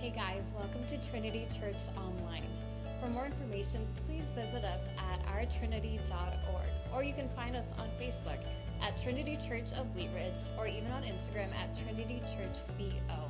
Hey 0.00 0.08
guys, 0.08 0.54
welcome 0.56 0.82
to 0.86 1.10
Trinity 1.10 1.46
Church 1.60 1.82
Online. 1.94 2.46
For 3.02 3.08
more 3.10 3.26
information, 3.26 3.86
please 4.06 4.32
visit 4.32 4.64
us 4.64 4.86
at 4.96 5.20
ourtrinity.org 5.26 6.94
or 6.94 7.04
you 7.04 7.12
can 7.12 7.28
find 7.28 7.54
us 7.54 7.74
on 7.78 7.86
Facebook 8.00 8.42
at 8.80 8.96
Trinity 8.96 9.36
Church 9.36 9.72
of 9.72 9.94
Wheat 9.94 10.08
Ridge 10.14 10.38
or 10.56 10.66
even 10.66 10.90
on 10.92 11.02
Instagram 11.02 11.54
at 11.54 11.78
Trinity 11.78 12.22
Church 12.22 12.56
CO. 12.78 13.28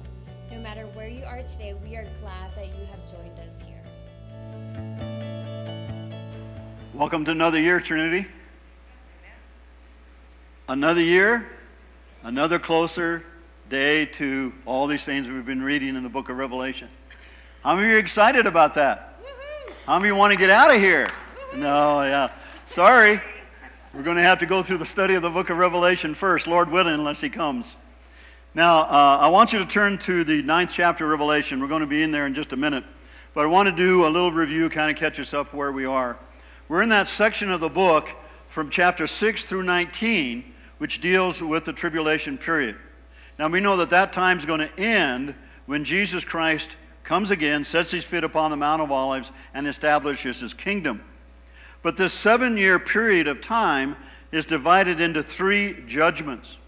No 0.53 0.61
matter 0.61 0.83
where 0.95 1.09
you 1.09 1.25
are 1.25 1.43
today, 1.43 1.75
we 1.75 1.97
are 1.97 2.07
glad 2.21 2.55
that 2.55 2.69
you 2.69 2.87
have 2.87 3.05
joined 3.05 3.37
us 3.41 3.61
here. 3.61 3.83
Welcome 6.95 7.25
to 7.25 7.33
another 7.33 7.61
year, 7.61 7.81
Trinity. 7.81 8.29
Another 10.69 11.03
year, 11.03 11.49
another 12.23 12.61
closer 12.61 13.25
day 13.71 14.05
to 14.05 14.53
all 14.67 14.89
these 14.89 15.05
things 15.05 15.29
we've 15.29 15.47
been 15.47 15.63
reading 15.63 15.95
in 15.95 16.03
the 16.03 16.09
book 16.09 16.29
of 16.29 16.37
Revelation. 16.37 16.89
How 17.63 17.77
many 17.77 17.87
of 17.87 17.91
you 17.93 17.97
are 17.99 18.01
excited 18.01 18.45
about 18.45 18.75
that? 18.75 19.21
How 19.87 20.01
many 20.01 20.11
want 20.11 20.33
to 20.33 20.37
get 20.37 20.51
out 20.51 20.75
of 20.75 20.81
here? 20.81 21.09
No, 21.53 22.03
yeah. 22.03 22.33
Sorry. 22.67 23.23
We're 23.95 24.03
going 24.03 24.17
to 24.17 24.25
have 24.25 24.41
to 24.41 24.47
go 24.47 24.65
through 24.65 24.79
the 24.79 24.87
study 24.87 25.15
of 25.15 25.23
the 25.23 25.31
book 25.31 25.51
of 25.51 25.57
Revelation 25.57 26.17
first, 26.17 26.49
Lord 26.49 26.69
willing, 26.69 26.95
unless 26.95 27.21
He 27.21 27.31
comes. 27.31 27.77
Now, 28.57 28.81
uh, 28.81 29.19
I 29.21 29.29
want 29.29 29.53
you 29.53 29.61
to 29.61 29.65
turn 29.65 29.99
to 29.99 30.25
the 30.25 30.43
ninth 30.43 30.73
chapter 30.75 31.05
of 31.05 31.11
Revelation. 31.13 31.61
We're 31.61 31.69
going 31.69 31.83
to 31.83 31.87
be 31.87 32.03
in 32.03 32.11
there 32.11 32.27
in 32.27 32.35
just 32.35 32.53
a 32.53 32.57
minute. 32.57 32.83
But 33.35 33.45
I 33.45 33.47
want 33.47 33.69
to 33.69 33.73
do 33.73 34.05
a 34.05 34.11
little 34.11 34.33
review, 34.33 34.69
kind 34.69 34.91
of 34.91 34.97
catch 34.97 35.21
us 35.21 35.33
up 35.33 35.55
where 35.55 35.71
we 35.71 35.85
are. 35.85 36.19
We're 36.67 36.83
in 36.83 36.89
that 36.89 37.07
section 37.07 37.53
of 37.53 37.61
the 37.61 37.69
book 37.69 38.09
from 38.49 38.69
chapter 38.69 39.07
6 39.07 39.45
through 39.45 39.63
19, 39.63 40.55
which 40.79 41.01
deals 41.01 41.41
with 41.41 41.67
the 41.67 41.73
tribulation 41.73 42.37
period. 42.37 42.77
Now, 43.41 43.49
we 43.49 43.61
know 43.61 43.79
that 43.79 43.89
that 43.89 44.13
time 44.13 44.39
is 44.39 44.45
going 44.45 44.61
to 44.61 44.79
end 44.79 45.35
when 45.65 45.83
Jesus 45.83 46.25
Christ 46.25 46.77
comes 47.05 47.31
again, 47.31 47.65
sets 47.65 47.91
his 47.91 48.05
feet 48.05 48.23
upon 48.23 48.51
the 48.51 48.57
Mount 48.59 48.83
of 48.83 48.93
Olives, 48.93 49.33
and 49.55 49.67
establishes 49.67 50.41
his 50.41 50.53
kingdom. 50.53 51.03
But 51.81 51.97
this 51.97 52.13
seven 52.13 52.59
year 52.59 52.79
period 52.79 53.29
of 53.29 53.41
time 53.41 53.97
is 54.31 54.45
divided 54.45 55.01
into 55.01 55.23
three 55.23 55.83
judgments. 55.87 56.59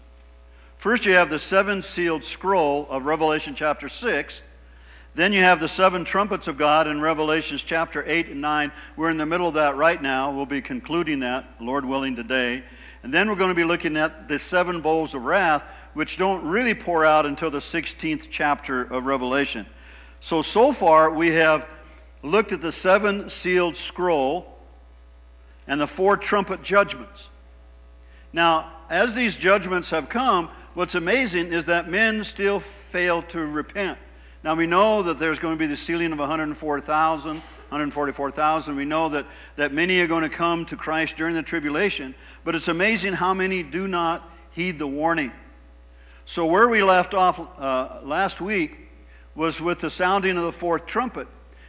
First, 0.77 1.05
you 1.05 1.13
have 1.13 1.29
the 1.29 1.37
seven 1.37 1.83
sealed 1.83 2.23
scroll 2.23 2.87
of 2.89 3.05
Revelation 3.05 3.53
chapter 3.53 3.87
6. 3.87 4.41
Then 5.13 5.31
you 5.31 5.43
have 5.43 5.59
the 5.59 5.67
seven 5.67 6.03
trumpets 6.03 6.47
of 6.47 6.57
God 6.57 6.87
in 6.87 6.99
Revelations 6.99 7.61
chapter 7.61 8.03
8 8.07 8.29
and 8.29 8.41
9. 8.41 8.71
We're 8.97 9.11
in 9.11 9.17
the 9.17 9.27
middle 9.27 9.47
of 9.47 9.53
that 9.53 9.75
right 9.75 10.01
now. 10.01 10.31
We'll 10.31 10.47
be 10.47 10.59
concluding 10.59 11.19
that, 11.19 11.45
Lord 11.59 11.85
willing, 11.85 12.15
today. 12.15 12.63
And 13.03 13.13
then 13.13 13.29
we're 13.29 13.35
going 13.35 13.49
to 13.49 13.55
be 13.55 13.65
looking 13.65 13.97
at 13.97 14.27
the 14.27 14.39
seven 14.39 14.81
bowls 14.81 15.13
of 15.13 15.23
wrath, 15.23 15.65
which 15.93 16.17
don't 16.17 16.43
really 16.47 16.73
pour 16.73 17.05
out 17.05 17.25
until 17.25 17.51
the 17.51 17.59
16th 17.59 18.27
chapter 18.29 18.83
of 18.83 19.05
Revelation. 19.05 19.65
So, 20.19 20.41
so 20.41 20.73
far, 20.73 21.11
we 21.11 21.29
have 21.33 21.67
looked 22.23 22.51
at 22.51 22.61
the 22.61 22.71
seven 22.71 23.29
sealed 23.29 23.75
scroll 23.75 24.57
and 25.67 25.79
the 25.79 25.87
four 25.87 26.17
trumpet 26.17 26.63
judgments. 26.63 27.27
Now, 28.31 28.71
as 28.89 29.13
these 29.13 29.35
judgments 29.35 29.89
have 29.91 30.09
come, 30.09 30.49
what's 30.73 30.95
amazing 30.95 31.53
is 31.53 31.65
that 31.65 31.89
men 31.89 32.23
still 32.23 32.59
fail 32.59 33.21
to 33.23 33.45
repent. 33.45 33.97
Now, 34.43 34.55
we 34.55 34.67
know 34.67 35.03
that 35.03 35.19
there's 35.19 35.39
going 35.39 35.55
to 35.55 35.59
be 35.59 35.67
the 35.67 35.77
sealing 35.77 36.11
of 36.11 36.19
104,000, 36.19 37.35
144,000. 37.35 38.75
We 38.75 38.85
know 38.85 39.09
that, 39.09 39.25
that 39.55 39.73
many 39.73 39.99
are 39.99 40.07
going 40.07 40.23
to 40.23 40.29
come 40.29 40.65
to 40.65 40.75
Christ 40.75 41.15
during 41.15 41.33
the 41.33 41.43
tribulation, 41.43 42.13
but 42.43 42.55
it's 42.55 42.67
amazing 42.67 43.13
how 43.13 43.33
many 43.33 43.63
do 43.63 43.87
not 43.87 44.29
heed 44.51 44.79
the 44.79 44.87
warning. 44.87 45.31
So, 46.25 46.45
where 46.45 46.69
we 46.69 46.81
left 46.81 47.13
off 47.13 47.39
uh, 47.59 47.99
last 48.03 48.39
week 48.39 48.77
was 49.35 49.59
with 49.59 49.81
the 49.81 49.89
sounding 49.89 50.37
of 50.37 50.43
the 50.43 50.51
fourth 50.51 50.85
trumpet. 50.85 51.27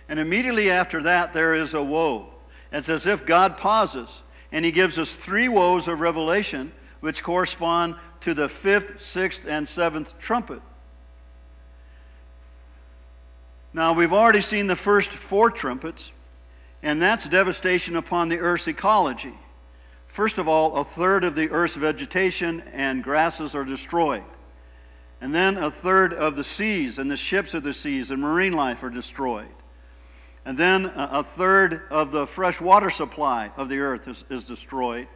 And 0.08 0.20
immediately 0.20 0.70
after 0.70 1.02
that, 1.02 1.33
there 1.33 1.55
is 1.55 1.74
a 1.74 1.83
woe. 1.83 2.28
It's 2.72 2.88
as 2.88 3.06
if 3.06 3.25
God 3.25 3.56
pauses 3.56 4.22
and 4.54 4.64
he 4.64 4.70
gives 4.70 5.00
us 5.00 5.16
three 5.16 5.48
woes 5.48 5.88
of 5.88 6.00
Revelation, 6.00 6.70
which 7.00 7.25
correspond 7.25 7.97
to 8.20 8.34
the 8.34 8.48
fifth, 8.48 9.03
sixth, 9.03 9.43
and 9.48 9.69
seventh 9.69 10.16
trumpet. 10.20 10.62
Now, 13.72 13.93
we've 13.93 14.12
already 14.12 14.41
seen 14.41 14.69
the 14.69 14.76
first 14.76 15.10
four 15.10 15.50
trumpets, 15.50 16.12
and 16.84 17.03
that's 17.03 17.28
devastation 17.28 17.97
upon 17.97 18.28
the 18.28 18.38
earth's 18.38 18.69
ecology. 18.69 19.34
First 20.06 20.38
of 20.38 20.47
all, 20.47 20.76
a 20.76 20.84
third 20.84 21.25
of 21.25 21.34
the 21.34 21.50
earth's 21.50 21.75
vegetation 21.75 22.62
and 22.72 23.03
grasses 23.03 23.56
are 23.56 23.64
destroyed. 23.64 24.22
And 25.25 25.35
then 25.35 25.57
a 25.57 25.71
third 25.71 26.12
of 26.12 26.37
the 26.37 26.45
seas 26.45 26.99
and 26.99 27.11
the 27.11 27.17
ships 27.17 27.55
of 27.55 27.62
the 27.62 27.73
seas 27.73 28.11
and 28.11 28.21
marine 28.21 28.53
life 28.53 28.83
are 28.83 28.91
destroyed. 28.91 29.49
And 30.45 30.59
then 30.59 30.93
a 30.95 31.25
third 31.25 31.85
of 31.91 32.12
the 32.12 32.27
fresh 32.27 32.61
water 32.61 32.91
supply 32.91 33.51
of 33.57 33.71
the 33.71 33.79
earth 33.79 34.07
is, 34.07 34.23
is 34.29 34.45
destroyed. 34.45 35.09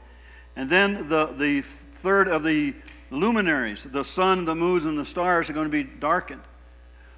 And 0.56 0.70
then 0.70 1.10
the, 1.10 1.26
the 1.36 1.60
third 1.60 2.26
of 2.26 2.42
the 2.42 2.74
luminaries, 3.10 3.84
the 3.84 4.02
sun, 4.02 4.46
the 4.46 4.54
moons, 4.54 4.86
and 4.86 4.98
the 4.98 5.04
stars, 5.04 5.50
are 5.50 5.52
going 5.52 5.70
to 5.70 5.84
be 5.84 5.84
darkened. 5.84 6.40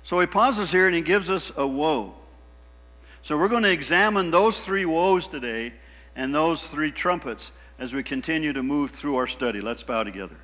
So 0.03 0.19
he 0.19 0.27
pauses 0.27 0.73
here 0.73 0.89
and 0.89 0.97
he 0.97 1.01
gives 1.01 1.31
us 1.31 1.53
a 1.57 1.65
woe. 1.65 2.17
So 3.23 3.39
we're 3.39 3.47
going 3.47 3.63
to 3.63 3.71
examine 3.71 4.33
those 4.33 4.59
three 4.59 4.85
woes 4.85 5.29
today 5.29 5.75
and 6.17 6.35
those 6.35 6.67
three 6.67 6.91
trumpets 6.91 7.53
as 7.79 7.93
we 7.93 8.03
continue 8.03 8.53
to 8.53 8.65
move 8.65 8.91
through 8.91 9.15
our 9.15 9.29
study. 9.29 9.61
Let's 9.61 9.85
bow 9.85 10.03
together. 10.03 10.39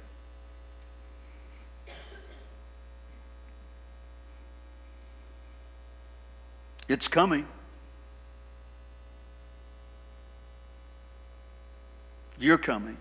It's 6.88 7.08
coming. 7.08 7.47
You're 12.38 12.58
coming. 12.58 12.97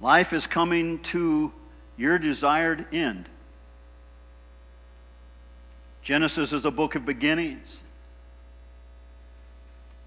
Life 0.00 0.32
is 0.32 0.46
coming 0.46 1.00
to 1.00 1.52
your 1.96 2.18
desired 2.18 2.86
end. 2.94 3.28
Genesis 6.02 6.52
is 6.52 6.64
a 6.64 6.70
book 6.70 6.94
of 6.94 7.04
beginnings, 7.04 7.78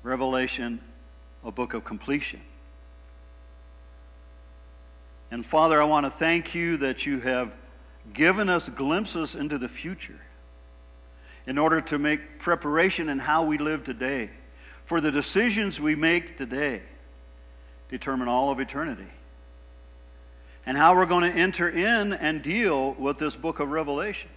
Revelation, 0.01 0.79
a 1.43 1.51
book 1.51 1.73
of 1.73 1.83
completion. 1.83 2.39
And 5.31 5.45
Father, 5.45 5.81
I 5.81 5.85
want 5.85 6.05
to 6.05 6.09
thank 6.09 6.55
you 6.55 6.77
that 6.77 7.05
you 7.05 7.19
have 7.19 7.51
given 8.13 8.49
us 8.49 8.69
glimpses 8.69 9.35
into 9.35 9.57
the 9.57 9.69
future 9.69 10.19
in 11.45 11.57
order 11.57 11.81
to 11.81 11.97
make 11.97 12.39
preparation 12.39 13.09
in 13.09 13.19
how 13.19 13.43
we 13.43 13.57
live 13.57 13.83
today. 13.83 14.29
For 14.85 15.01
the 15.01 15.11
decisions 15.11 15.79
we 15.79 15.95
make 15.95 16.37
today 16.37 16.81
determine 17.89 18.27
all 18.27 18.51
of 18.51 18.59
eternity. 18.59 19.07
And 20.65 20.77
how 20.77 20.95
we're 20.95 21.05
going 21.05 21.31
to 21.31 21.37
enter 21.37 21.69
in 21.69 22.13
and 22.13 22.41
deal 22.41 22.93
with 22.93 23.17
this 23.17 23.35
book 23.35 23.59
of 23.59 23.69
Revelation. 23.69 24.29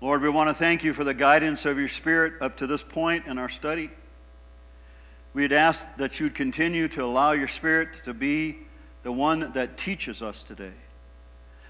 Lord, 0.00 0.22
we 0.22 0.28
want 0.28 0.50
to 0.50 0.54
thank 0.54 0.84
you 0.84 0.92
for 0.92 1.04
the 1.04 1.14
guidance 1.14 1.64
of 1.64 1.78
your 1.78 1.88
Spirit 1.88 2.34
up 2.40 2.58
to 2.58 2.66
this 2.66 2.82
point 2.82 3.26
in 3.26 3.38
our 3.38 3.48
study. 3.48 3.90
We'd 5.32 5.52
ask 5.52 5.84
that 5.96 6.20
you'd 6.20 6.34
continue 6.34 6.88
to 6.88 7.02
allow 7.02 7.32
your 7.32 7.48
Spirit 7.48 7.88
to 8.04 8.14
be 8.14 8.58
the 9.02 9.12
one 9.12 9.52
that 9.52 9.78
teaches 9.78 10.22
us 10.22 10.42
today, 10.42 10.72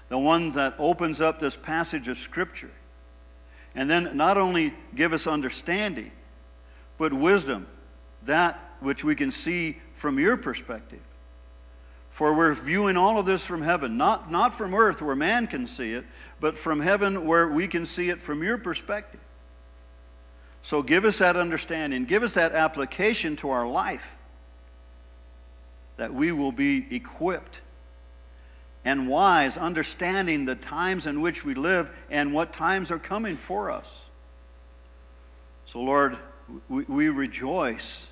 the 0.09 0.17
one 0.17 0.51
that 0.53 0.75
opens 0.79 1.21
up 1.21 1.39
this 1.39 1.55
passage 1.55 2.07
of 2.07 2.17
Scripture 2.17 2.71
and 3.75 3.89
then 3.89 4.15
not 4.15 4.37
only 4.37 4.73
give 4.95 5.13
us 5.13 5.27
understanding, 5.27 6.11
but 6.97 7.13
wisdom, 7.13 7.67
that 8.23 8.59
which 8.79 9.03
we 9.03 9.15
can 9.15 9.31
see 9.31 9.77
from 9.95 10.17
your 10.17 10.37
perspective. 10.37 10.99
For 12.09 12.33
we're 12.33 12.55
viewing 12.55 12.97
all 12.97 13.19
of 13.19 13.27
this 13.27 13.45
from 13.45 13.61
heaven, 13.61 13.95
not, 13.95 14.31
not 14.31 14.55
from 14.55 14.73
earth 14.73 15.03
where 15.03 15.15
man 15.15 15.45
can 15.45 15.67
see 15.67 15.93
it, 15.93 16.05
but 16.39 16.57
from 16.57 16.79
heaven 16.79 17.27
where 17.27 17.47
we 17.47 17.67
can 17.67 17.85
see 17.85 18.09
it 18.09 18.19
from 18.19 18.43
your 18.43 18.57
perspective. 18.57 19.19
So 20.63 20.81
give 20.81 21.05
us 21.05 21.19
that 21.19 21.35
understanding, 21.35 22.05
give 22.05 22.23
us 22.23 22.33
that 22.33 22.53
application 22.53 23.35
to 23.37 23.51
our 23.51 23.67
life 23.67 24.17
that 25.97 26.13
we 26.13 26.31
will 26.31 26.51
be 26.51 26.87
equipped 26.89 27.61
and 28.87 29.09
wise, 29.09 29.57
understanding 29.57 30.45
the 30.45 30.55
times 30.55 31.07
in 31.07 31.19
which 31.19 31.43
we 31.43 31.53
live 31.53 31.89
and 32.09 32.33
what 32.33 32.53
times 32.53 32.89
are 32.89 32.97
coming 32.97 33.35
for 33.35 33.69
us. 33.69 34.05
So, 35.65 35.81
Lord, 35.81 36.17
we, 36.69 36.85
we 36.85 37.09
rejoice 37.09 38.07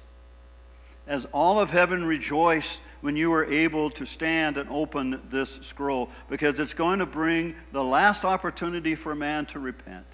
as 1.08 1.24
all 1.32 1.62
of 1.62 1.70
heaven 1.70 2.04
rejoiced 2.04 2.82
when 3.00 3.16
you 3.16 3.30
were 3.30 3.46
able 3.46 3.90
to 3.92 4.06
stand 4.06 4.58
and 4.58 4.70
open 4.70 5.22
this 5.30 5.60
scroll 5.62 6.10
because 6.28 6.60
it's 6.60 6.74
going 6.74 7.00
to 7.00 7.06
bring 7.06 7.56
the 7.72 7.84
last 7.84 8.26
opportunity 8.26 8.96
for 8.96 9.16
man 9.16 9.46
to 9.46 9.60
repent 9.60 10.06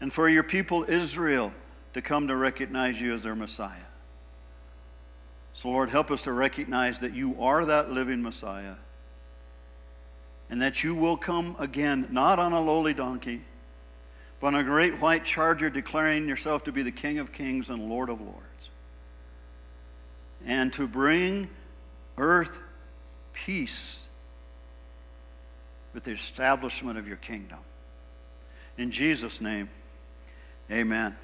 and 0.00 0.10
for 0.10 0.26
your 0.26 0.42
people 0.42 0.86
Israel 0.88 1.52
to 1.92 2.00
come 2.00 2.28
to 2.28 2.36
recognize 2.36 2.98
you 2.98 3.12
as 3.12 3.20
their 3.20 3.34
Messiah. 3.34 3.76
So, 5.52 5.68
Lord, 5.68 5.90
help 5.90 6.10
us 6.10 6.22
to 6.22 6.32
recognize 6.32 7.00
that 7.00 7.14
you 7.14 7.36
are 7.42 7.66
that 7.66 7.90
living 7.92 8.22
Messiah 8.22 8.76
and 10.50 10.60
that 10.62 10.84
you 10.84 10.94
will 10.94 11.16
come 11.16 11.56
again, 11.58 12.08
not 12.10 12.38
on 12.38 12.52
a 12.52 12.60
lowly 12.60 12.94
donkey, 12.94 13.40
but 14.40 14.48
on 14.48 14.56
a 14.56 14.64
great 14.64 15.00
white 15.00 15.24
charger, 15.24 15.70
declaring 15.70 16.28
yourself 16.28 16.64
to 16.64 16.72
be 16.72 16.82
the 16.82 16.92
King 16.92 17.18
of 17.18 17.32
kings 17.32 17.70
and 17.70 17.88
Lord 17.88 18.10
of 18.10 18.20
lords, 18.20 18.68
and 20.44 20.72
to 20.74 20.86
bring 20.86 21.48
earth 22.18 22.56
peace 23.32 24.00
with 25.94 26.04
the 26.04 26.10
establishment 26.10 26.98
of 26.98 27.06
your 27.08 27.16
kingdom. 27.16 27.58
In 28.76 28.90
Jesus' 28.90 29.40
name, 29.40 29.70
amen. 30.70 31.16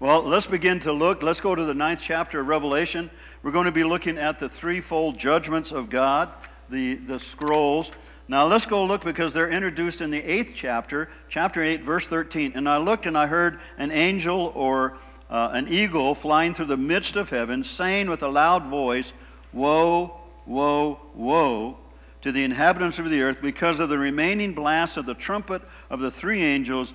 Well, 0.00 0.22
let's 0.22 0.46
begin 0.46 0.78
to 0.80 0.92
look. 0.92 1.24
Let's 1.24 1.40
go 1.40 1.56
to 1.56 1.64
the 1.64 1.74
ninth 1.74 2.00
chapter 2.00 2.40
of 2.40 2.46
Revelation. 2.46 3.10
We're 3.42 3.50
going 3.50 3.64
to 3.64 3.72
be 3.72 3.82
looking 3.82 4.16
at 4.16 4.38
the 4.38 4.48
threefold 4.48 5.18
judgments 5.18 5.72
of 5.72 5.90
God, 5.90 6.30
the, 6.70 6.94
the 6.94 7.18
scrolls. 7.18 7.90
Now 8.30 8.46
let's 8.46 8.66
go 8.66 8.84
look 8.84 9.04
because 9.04 9.32
they're 9.32 9.48
introduced 9.48 10.02
in 10.02 10.10
the 10.10 10.22
eighth 10.22 10.52
chapter, 10.54 11.08
chapter 11.30 11.62
8, 11.62 11.82
verse 11.82 12.06
13. 12.06 12.52
And 12.54 12.68
I 12.68 12.76
looked 12.76 13.06
and 13.06 13.16
I 13.16 13.26
heard 13.26 13.58
an 13.78 13.90
angel 13.90 14.52
or 14.54 14.98
uh, 15.30 15.50
an 15.52 15.66
eagle 15.68 16.14
flying 16.14 16.52
through 16.52 16.66
the 16.66 16.76
midst 16.76 17.16
of 17.16 17.30
heaven, 17.30 17.64
saying 17.64 18.08
with 18.08 18.22
a 18.22 18.28
loud 18.28 18.66
voice, 18.66 19.14
Woe, 19.54 20.20
woe, 20.44 21.00
woe 21.14 21.78
to 22.20 22.30
the 22.30 22.44
inhabitants 22.44 22.98
of 22.98 23.08
the 23.08 23.22
earth 23.22 23.38
because 23.40 23.80
of 23.80 23.88
the 23.88 23.96
remaining 23.96 24.52
blast 24.52 24.98
of 24.98 25.06
the 25.06 25.14
trumpet 25.14 25.62
of 25.88 26.00
the 26.00 26.10
three 26.10 26.42
angels 26.42 26.92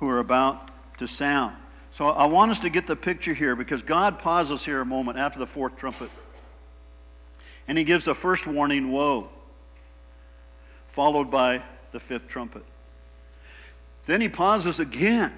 who 0.00 0.08
are 0.08 0.18
about 0.18 0.70
to 0.98 1.06
sound. 1.06 1.56
So 1.92 2.08
I 2.08 2.26
want 2.26 2.50
us 2.50 2.60
to 2.60 2.68
get 2.68 2.86
the 2.86 2.96
picture 2.96 3.32
here 3.32 3.56
because 3.56 3.80
God 3.80 4.18
pauses 4.18 4.62
here 4.62 4.82
a 4.82 4.84
moment 4.84 5.16
after 5.16 5.38
the 5.38 5.46
fourth 5.46 5.76
trumpet. 5.76 6.10
And 7.68 7.78
he 7.78 7.84
gives 7.84 8.04
the 8.04 8.14
first 8.14 8.46
warning, 8.46 8.92
Woe 8.92 9.30
followed 10.94 11.30
by 11.30 11.62
the 11.92 12.00
fifth 12.00 12.28
trumpet. 12.28 12.64
Then 14.06 14.20
he 14.20 14.28
pauses 14.28 14.80
again 14.80 15.32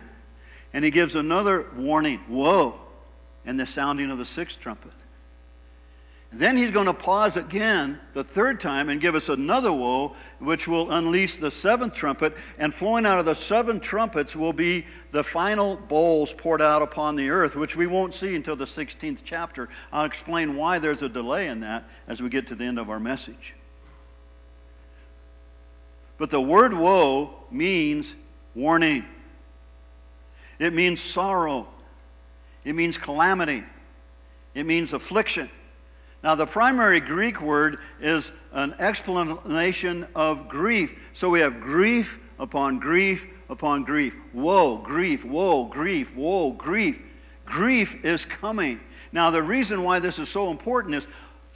and 0.77 0.85
he 0.85 0.91
gives 0.91 1.15
another 1.15 1.67
warning 1.75 2.21
woe, 2.29 2.79
and 3.47 3.59
the 3.59 3.67
sounding 3.67 4.11
of 4.11 4.19
the 4.19 4.25
sixth 4.27 4.61
trumpet. 4.61 4.93
Then 6.33 6.57
he's 6.57 6.71
going 6.71 6.87
to 6.87 6.93
pause 6.93 7.39
again 7.39 7.99
the 8.13 8.23
third 8.23 8.61
time 8.61 8.91
and 8.91 9.01
give 9.01 9.15
us 9.15 9.31
another 9.31 9.73
woe, 9.73 10.15
which 10.39 10.69
will 10.69 10.91
unleash 10.91 11.37
the 11.37 11.51
seventh 11.51 11.95
trumpet. 11.95 12.37
And 12.59 12.75
flowing 12.75 13.07
out 13.07 13.19
of 13.19 13.25
the 13.25 13.35
seven 13.35 13.81
trumpets 13.81 14.37
will 14.37 14.53
be 14.53 14.85
the 15.13 15.25
final 15.25 15.77
bowls 15.77 16.33
poured 16.33 16.61
out 16.61 16.83
upon 16.83 17.17
the 17.17 17.31
earth, 17.31 17.57
which 17.57 17.75
we 17.75 17.87
won't 17.87 18.13
see 18.13 18.35
until 18.35 18.57
the 18.57 18.67
16th 18.67 19.21
chapter. 19.25 19.71
I'll 19.93 20.05
explain 20.05 20.57
why 20.57 20.79
there's 20.79 21.01
a 21.01 21.09
delay 21.09 21.47
in 21.47 21.61
that 21.61 21.85
as 22.07 22.21
we 22.21 22.29
get 22.29 22.47
to 22.49 22.55
the 22.55 22.65
end 22.65 22.79
of 22.79 22.91
our 22.91 23.01
message. 23.01 23.55
But 26.19 26.31
the 26.31 26.41
word 26.41 26.73
woe 26.73 27.35
means 27.51 28.15
warning, 28.55 29.05
it 30.59 30.73
means 30.73 31.01
sorrow, 31.01 31.69
it 32.65 32.75
means 32.75 32.97
calamity, 32.97 33.65
it 34.55 34.65
means 34.65 34.93
affliction. 34.93 35.51
Now, 36.23 36.35
the 36.35 36.47
primary 36.47 36.99
Greek 36.99 37.41
word 37.41 37.79
is 38.01 38.33
an 38.53 38.75
explanation 38.79 40.07
of 40.15 40.49
grief. 40.49 40.99
So 41.13 41.29
we 41.31 41.41
have 41.41 41.61
grief 41.61 42.19
upon 42.39 42.81
grief 42.81 43.25
upon 43.49 43.85
grief. 43.85 44.15
Woe, 44.33 44.79
grief, 44.79 45.25
woe, 45.25 45.67
grief, 45.67 46.15
woe, 46.17 46.53
grief. 46.53 47.01
Grief 47.45 48.05
is 48.05 48.25
coming. 48.25 48.81
Now, 49.13 49.31
the 49.31 49.43
reason 49.43 49.83
why 49.83 49.99
this 50.01 50.19
is 50.19 50.29
so 50.29 50.51
important 50.51 50.97
is 50.97 51.07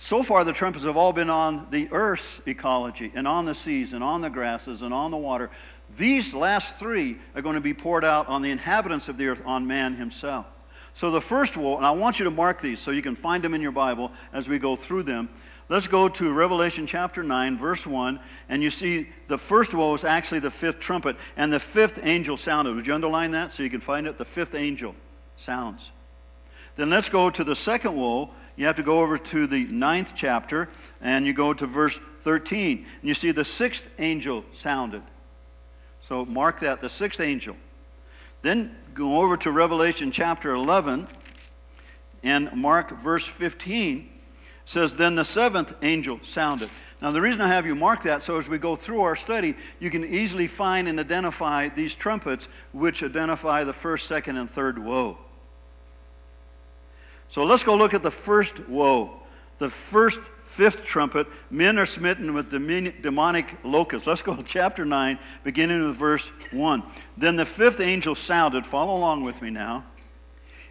so 0.02 0.22
far, 0.22 0.44
the 0.44 0.52
trumpets 0.52 0.84
have 0.86 0.96
all 0.96 1.12
been 1.12 1.28
on 1.28 1.66
the 1.70 1.86
earth's 1.92 2.40
ecology 2.46 3.12
and 3.14 3.28
on 3.28 3.44
the 3.44 3.54
seas 3.54 3.92
and 3.92 4.02
on 4.02 4.22
the 4.22 4.30
grasses 4.30 4.80
and 4.80 4.94
on 4.94 5.10
the 5.10 5.16
water. 5.16 5.50
These 5.98 6.32
last 6.32 6.78
three 6.78 7.18
are 7.34 7.42
going 7.42 7.54
to 7.54 7.60
be 7.60 7.74
poured 7.74 8.04
out 8.04 8.26
on 8.26 8.40
the 8.40 8.50
inhabitants 8.50 9.08
of 9.08 9.18
the 9.18 9.26
earth, 9.26 9.42
on 9.44 9.66
man 9.66 9.94
himself. 9.94 10.46
So 10.94 11.10
the 11.10 11.20
first 11.20 11.56
woe, 11.56 11.76
and 11.76 11.84
I 11.84 11.90
want 11.90 12.18
you 12.18 12.24
to 12.24 12.30
mark 12.30 12.62
these 12.62 12.80
so 12.80 12.92
you 12.92 13.02
can 13.02 13.14
find 13.14 13.44
them 13.44 13.52
in 13.52 13.60
your 13.60 13.72
Bible 13.72 14.10
as 14.32 14.48
we 14.48 14.58
go 14.58 14.74
through 14.74 15.02
them. 15.02 15.28
Let's 15.68 15.86
go 15.86 16.08
to 16.08 16.32
Revelation 16.32 16.86
chapter 16.86 17.22
9, 17.22 17.58
verse 17.58 17.86
1, 17.86 18.18
and 18.48 18.62
you 18.62 18.70
see 18.70 19.08
the 19.28 19.38
first 19.38 19.74
woe 19.74 19.94
is 19.94 20.04
actually 20.04 20.40
the 20.40 20.50
fifth 20.50 20.80
trumpet, 20.80 21.14
and 21.36 21.52
the 21.52 21.60
fifth 21.60 22.00
angel 22.02 22.38
sounded. 22.38 22.74
Would 22.74 22.86
you 22.86 22.94
underline 22.94 23.32
that 23.32 23.52
so 23.52 23.62
you 23.62 23.70
can 23.70 23.80
find 23.80 24.06
it? 24.06 24.16
The 24.16 24.24
fifth 24.24 24.54
angel 24.54 24.94
sounds. 25.36 25.90
Then 26.80 26.88
let's 26.88 27.10
go 27.10 27.28
to 27.28 27.44
the 27.44 27.54
second 27.54 27.94
woe, 27.94 28.30
you 28.56 28.64
have 28.64 28.76
to 28.76 28.82
go 28.82 29.00
over 29.00 29.18
to 29.18 29.46
the 29.46 29.64
ninth 29.66 30.14
chapter 30.16 30.66
and 31.02 31.26
you 31.26 31.34
go 31.34 31.52
to 31.52 31.66
verse 31.66 32.00
13. 32.20 32.78
And 32.78 33.06
you 33.06 33.12
see 33.12 33.32
the 33.32 33.44
sixth 33.44 33.84
angel 33.98 34.46
sounded. 34.54 35.02
So 36.08 36.24
mark 36.24 36.58
that, 36.60 36.80
the 36.80 36.88
sixth 36.88 37.20
angel. 37.20 37.54
Then 38.40 38.74
go 38.94 39.20
over 39.20 39.36
to 39.36 39.50
Revelation 39.50 40.10
chapter 40.10 40.54
11 40.54 41.06
and 42.22 42.50
mark 42.54 42.98
verse 43.02 43.26
15. 43.26 43.98
It 43.98 44.08
says, 44.64 44.94
Then 44.94 45.16
the 45.16 45.24
seventh 45.26 45.74
angel 45.82 46.18
sounded. 46.22 46.70
Now, 47.02 47.10
the 47.10 47.20
reason 47.20 47.42
I 47.42 47.48
have 47.48 47.66
you 47.66 47.74
mark 47.74 48.04
that, 48.04 48.22
so 48.22 48.38
as 48.38 48.48
we 48.48 48.56
go 48.56 48.74
through 48.74 49.02
our 49.02 49.16
study, 49.16 49.54
you 49.80 49.90
can 49.90 50.02
easily 50.02 50.46
find 50.46 50.88
and 50.88 50.98
identify 50.98 51.68
these 51.68 51.94
trumpets, 51.94 52.48
which 52.72 53.02
identify 53.02 53.64
the 53.64 53.74
first, 53.74 54.06
second, 54.06 54.38
and 54.38 54.50
third 54.50 54.78
woe. 54.78 55.18
So 57.30 57.44
let's 57.44 57.64
go 57.64 57.76
look 57.76 57.94
at 57.94 58.02
the 58.02 58.10
first 58.10 58.68
woe. 58.68 59.22
The 59.58 59.70
first 59.70 60.20
fifth 60.46 60.82
trumpet, 60.82 61.28
men 61.50 61.78
are 61.78 61.86
smitten 61.86 62.34
with 62.34 62.50
demonic 62.50 63.56
locusts. 63.62 64.06
Let's 64.06 64.20
go 64.20 64.34
to 64.34 64.42
chapter 64.42 64.84
9, 64.84 65.18
beginning 65.44 65.82
with 65.84 65.96
verse 65.96 66.30
1. 66.50 66.82
Then 67.16 67.36
the 67.36 67.46
fifth 67.46 67.80
angel 67.80 68.16
sounded, 68.16 68.66
follow 68.66 68.96
along 68.96 69.22
with 69.22 69.40
me 69.40 69.50
now, 69.50 69.84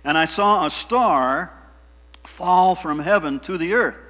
and 0.04 0.18
I 0.18 0.26
saw 0.26 0.66
a 0.66 0.70
star 0.70 1.54
fall 2.24 2.76
from 2.76 3.00
heaven 3.00 3.40
to 3.42 3.58
the 3.58 3.74
earth. 3.74 4.06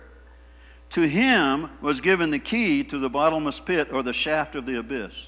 To 0.92 1.02
him 1.02 1.70
was 1.82 2.02
given 2.02 2.32
the 2.32 2.40
key 2.40 2.84
to 2.86 2.98
the 2.98 3.10
bottomless 3.10 3.60
pit 3.60 3.90
or 3.92 4.02
the 4.02 4.12
shaft 4.12 4.56
of 4.56 4.66
the 4.66 4.80
abyss. 4.80 5.28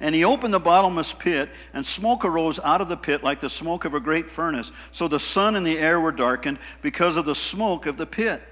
And 0.00 0.14
he 0.14 0.24
opened 0.24 0.54
the 0.54 0.58
bottomless 0.58 1.12
pit, 1.12 1.50
and 1.74 1.84
smoke 1.84 2.24
arose 2.24 2.58
out 2.60 2.80
of 2.80 2.88
the 2.88 2.96
pit 2.96 3.22
like 3.22 3.40
the 3.40 3.50
smoke 3.50 3.84
of 3.84 3.94
a 3.94 4.00
great 4.00 4.30
furnace. 4.30 4.72
So 4.92 5.08
the 5.08 5.20
sun 5.20 5.56
and 5.56 5.66
the 5.66 5.78
air 5.78 6.00
were 6.00 6.12
darkened 6.12 6.58
because 6.80 7.16
of 7.16 7.26
the 7.26 7.34
smoke 7.34 7.86
of 7.86 7.96
the 7.98 8.06
pit. 8.06 8.42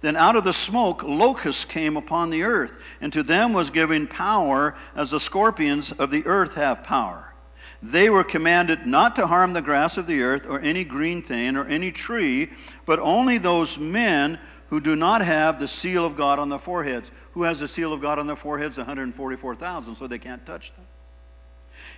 Then 0.00 0.16
out 0.16 0.36
of 0.36 0.44
the 0.44 0.52
smoke 0.54 1.02
locusts 1.02 1.66
came 1.66 1.98
upon 1.98 2.30
the 2.30 2.44
earth, 2.44 2.78
and 3.02 3.12
to 3.12 3.22
them 3.22 3.52
was 3.52 3.68
given 3.68 4.06
power 4.06 4.74
as 4.96 5.10
the 5.10 5.20
scorpions 5.20 5.92
of 5.92 6.10
the 6.10 6.24
earth 6.24 6.54
have 6.54 6.82
power. 6.82 7.34
They 7.82 8.08
were 8.08 8.24
commanded 8.24 8.86
not 8.86 9.16
to 9.16 9.26
harm 9.26 9.52
the 9.52 9.62
grass 9.62 9.98
of 9.98 10.06
the 10.06 10.22
earth, 10.22 10.46
or 10.46 10.60
any 10.60 10.84
green 10.84 11.20
thing, 11.20 11.56
or 11.56 11.66
any 11.66 11.92
tree, 11.92 12.50
but 12.86 12.98
only 12.98 13.36
those 13.36 13.78
men 13.78 14.38
who 14.70 14.80
do 14.80 14.96
not 14.96 15.20
have 15.20 15.58
the 15.58 15.68
seal 15.68 16.06
of 16.06 16.16
God 16.16 16.38
on 16.38 16.48
their 16.48 16.58
foreheads 16.58 17.10
who 17.32 17.42
has 17.44 17.60
the 17.60 17.68
seal 17.68 17.92
of 17.92 18.00
God 18.00 18.18
on 18.18 18.26
their 18.26 18.36
foreheads? 18.36 18.76
144,000, 18.76 19.96
so 19.96 20.06
they 20.06 20.18
can't 20.18 20.44
touch 20.44 20.72
them. 20.74 20.86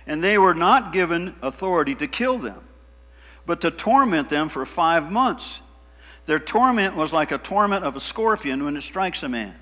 And 0.07 0.23
they 0.23 0.37
were 0.37 0.53
not 0.53 0.93
given 0.93 1.35
authority 1.41 1.95
to 1.95 2.07
kill 2.07 2.37
them, 2.37 2.67
but 3.45 3.61
to 3.61 3.71
torment 3.71 4.29
them 4.29 4.49
for 4.49 4.65
five 4.65 5.11
months. 5.11 5.61
Their 6.25 6.39
torment 6.39 6.95
was 6.95 7.11
like 7.11 7.31
a 7.31 7.37
torment 7.37 7.83
of 7.83 7.95
a 7.95 7.99
scorpion 7.99 8.63
when 8.63 8.77
it 8.77 8.81
strikes 8.81 9.23
a 9.23 9.29
man. 9.29 9.55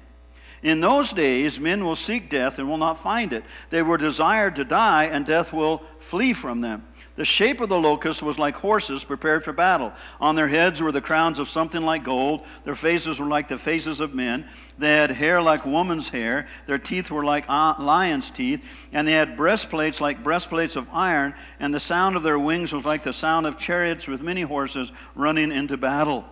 In 0.63 0.80
those 0.80 1.12
days, 1.12 1.60
men 1.60 1.84
will 1.84 1.96
seek 1.96 2.30
death 2.30 2.60
and 2.60 2.70
will 2.70 2.78
not 2.78 3.01
find 3.01 3.34
it. 3.34 3.44
They 3.72 3.82
were 3.82 3.98
desired 3.98 4.56
to 4.58 4.66
die, 4.66 5.06
and 5.06 5.25
death 5.25 5.51
will 5.51 5.82
flee 6.00 6.34
from 6.34 6.62
them. 6.62 6.86
The 7.18 7.25
shape 7.25 7.60
of 7.60 7.68
the 7.68 7.80
locust 7.80 8.24
was 8.24 8.39
like 8.39 8.56
horses 8.56 9.03
prepared 9.03 9.44
for 9.44 9.51
battle. 9.51 9.91
On 10.22 10.34
their 10.34 10.48
heads 10.48 10.82
were 10.82 10.94
the 10.94 11.01
crowns 11.01 11.39
of 11.39 11.50
something 11.50 11.82
like 11.82 12.06
gold. 12.06 12.46
Their 12.63 12.75
faces 12.75 13.20
were 13.20 13.27
like 13.27 13.50
the 13.50 13.58
faces 13.58 14.00
of 14.00 14.15
men. 14.15 14.46
They 14.77 14.94
had 14.94 15.12
hair 15.12 15.41
like 15.41 15.65
woman's 15.65 16.08
hair. 16.08 16.48
Their 16.68 16.77
teeth 16.77 17.12
were 17.12 17.25
like 17.25 17.46
uh, 17.50 17.75
lion's 17.80 18.30
teeth. 18.30 18.63
And 18.94 19.06
they 19.06 19.12
had 19.12 19.36
breastplates 19.36 20.00
like 20.00 20.24
breastplates 20.24 20.77
of 20.77 20.88
iron. 20.94 21.34
And 21.60 21.75
the 21.75 21.82
sound 21.82 22.15
of 22.15 22.24
their 22.24 22.39
wings 22.39 22.72
was 22.72 22.86
like 22.86 23.03
the 23.03 23.13
sound 23.13 23.46
of 23.46 23.58
chariots 23.58 24.08
with 24.08 24.22
many 24.22 24.41
horses 24.41 24.94
running 25.13 25.51
into 25.51 25.75
battle. 25.75 26.24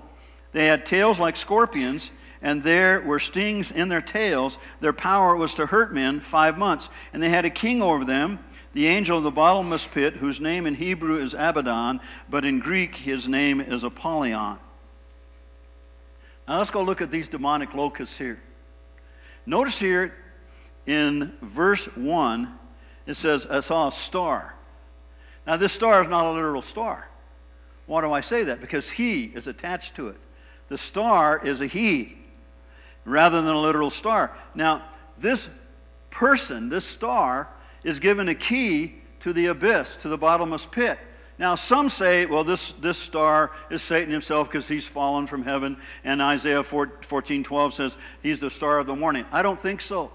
They 0.54 0.66
had 0.66 0.86
tails 0.86 1.20
like 1.20 1.36
scorpions 1.36 2.10
and 2.42 2.64
there 2.64 3.02
were 3.02 3.20
stings 3.20 3.72
in 3.72 3.90
their 3.90 4.02
tails. 4.02 4.58
Their 4.80 4.94
power 4.94 5.36
was 5.36 5.54
to 5.56 5.66
hurt 5.66 5.94
men 5.94 6.22
five 6.22 6.58
months. 6.58 6.88
And 7.12 7.22
they 7.22 7.30
had 7.30 7.44
a 7.44 7.50
king 7.50 7.82
over 7.82 8.06
them 8.06 8.40
the 8.74 8.88
angel 8.88 9.18
of 9.18 9.24
the 9.24 9.32
bottomless 9.32 9.88
pit, 9.88 10.14
whose 10.14 10.40
name 10.40 10.68
in 10.68 10.76
Hebrew 10.76 11.18
is 11.18 11.34
Abaddon, 11.34 12.00
but 12.30 12.46
in 12.46 12.60
Greek 12.60 12.96
his 12.96 13.28
name 13.28 13.62
is 13.62 13.84
Apollyon. 13.84 14.60
Now 16.48 16.58
let's 16.58 16.72
go 16.72 16.84
look 16.84 17.02
at 17.02 17.12
these 17.12 17.28
demonic 17.28 17.74
locusts 17.74 18.18
here. 18.18 18.40
Notice 19.46 19.80
here 19.80 20.14
in 20.86 21.34
verse 21.42 21.86
1, 21.96 22.60
it 23.06 23.16
says, 23.16 23.46
I 23.48 23.60
saw 23.62 23.88
a 23.88 23.92
star. 23.92 24.56
Now, 25.48 25.58
this 25.58 25.74
star 25.74 26.04
is 26.04 26.10
not 26.10 26.26
a 26.26 26.32
literal 26.32 26.62
star. 26.62 27.08
Why 27.88 28.02
do 28.02 28.12
I 28.12 28.22
say 28.22 28.44
that? 28.44 28.62
Because 28.62 28.88
he 28.88 29.24
is 29.24 29.48
attached 29.48 29.96
to 29.96 30.10
it. 30.10 30.18
The 30.68 30.78
star 30.78 31.44
is 31.44 31.62
a 31.62 31.66
he 31.68 32.18
rather 33.06 33.42
than 33.42 33.50
a 33.50 33.60
literal 33.60 33.90
star. 33.90 34.32
Now, 34.54 34.84
this 35.18 35.50
person, 36.12 36.70
this 36.70 36.86
star, 36.86 37.50
is 37.84 38.00
given 38.00 38.30
a 38.30 38.36
key 38.36 38.96
to 39.22 39.34
the 39.34 39.48
abyss, 39.48 39.96
to 39.98 40.10
the 40.10 40.18
bottomless 40.18 40.66
pit. 40.66 41.00
Now, 41.38 41.56
some 41.56 41.90
say, 41.90 42.26
well, 42.26 42.44
this, 42.44 42.74
this 42.82 42.98
star 42.98 43.52
is 43.70 43.82
Satan 43.82 44.12
himself 44.12 44.50
because 44.50 44.68
he's 44.68 44.86
fallen 44.86 45.26
from 45.26 45.42
heaven, 45.42 45.78
and 46.04 46.22
Isaiah 46.22 46.64
14 46.64 47.44
12 47.44 47.74
says 47.74 47.98
he's 48.22 48.42
the 48.42 48.50
star 48.50 48.78
of 48.78 48.88
the 48.88 48.96
morning. 48.96 49.26
I 49.32 49.42
don't 49.42 49.60
think 49.60 49.80
so. 49.80 50.12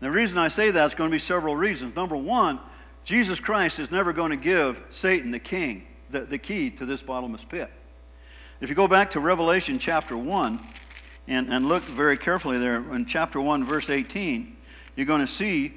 The 0.00 0.10
reason 0.10 0.38
I 0.38 0.48
say 0.48 0.70
that 0.70 0.86
is 0.86 0.94
going 0.94 1.10
to 1.10 1.14
be 1.14 1.18
several 1.18 1.54
reasons. 1.54 1.94
Number 1.94 2.16
one, 2.16 2.60
Jesus 3.04 3.40
Christ 3.40 3.78
is 3.78 3.90
never 3.90 4.12
going 4.12 4.30
to 4.30 4.36
give 4.36 4.82
Satan 4.90 5.30
the 5.30 5.38
king, 5.38 5.86
the, 6.10 6.20
the 6.20 6.38
key 6.38 6.70
to 6.70 6.86
this 6.86 7.02
bottomless 7.02 7.44
pit. 7.44 7.70
If 8.60 8.70
you 8.70 8.74
go 8.74 8.88
back 8.88 9.10
to 9.12 9.20
Revelation 9.20 9.78
chapter 9.78 10.16
1 10.16 10.66
and, 11.28 11.52
and 11.52 11.68
look 11.68 11.84
very 11.84 12.16
carefully 12.16 12.58
there 12.58 12.76
in 12.94 13.04
chapter 13.04 13.38
1, 13.38 13.64
verse 13.64 13.90
18, 13.90 14.56
you're 14.96 15.06
going 15.06 15.20
to 15.20 15.26
see 15.26 15.74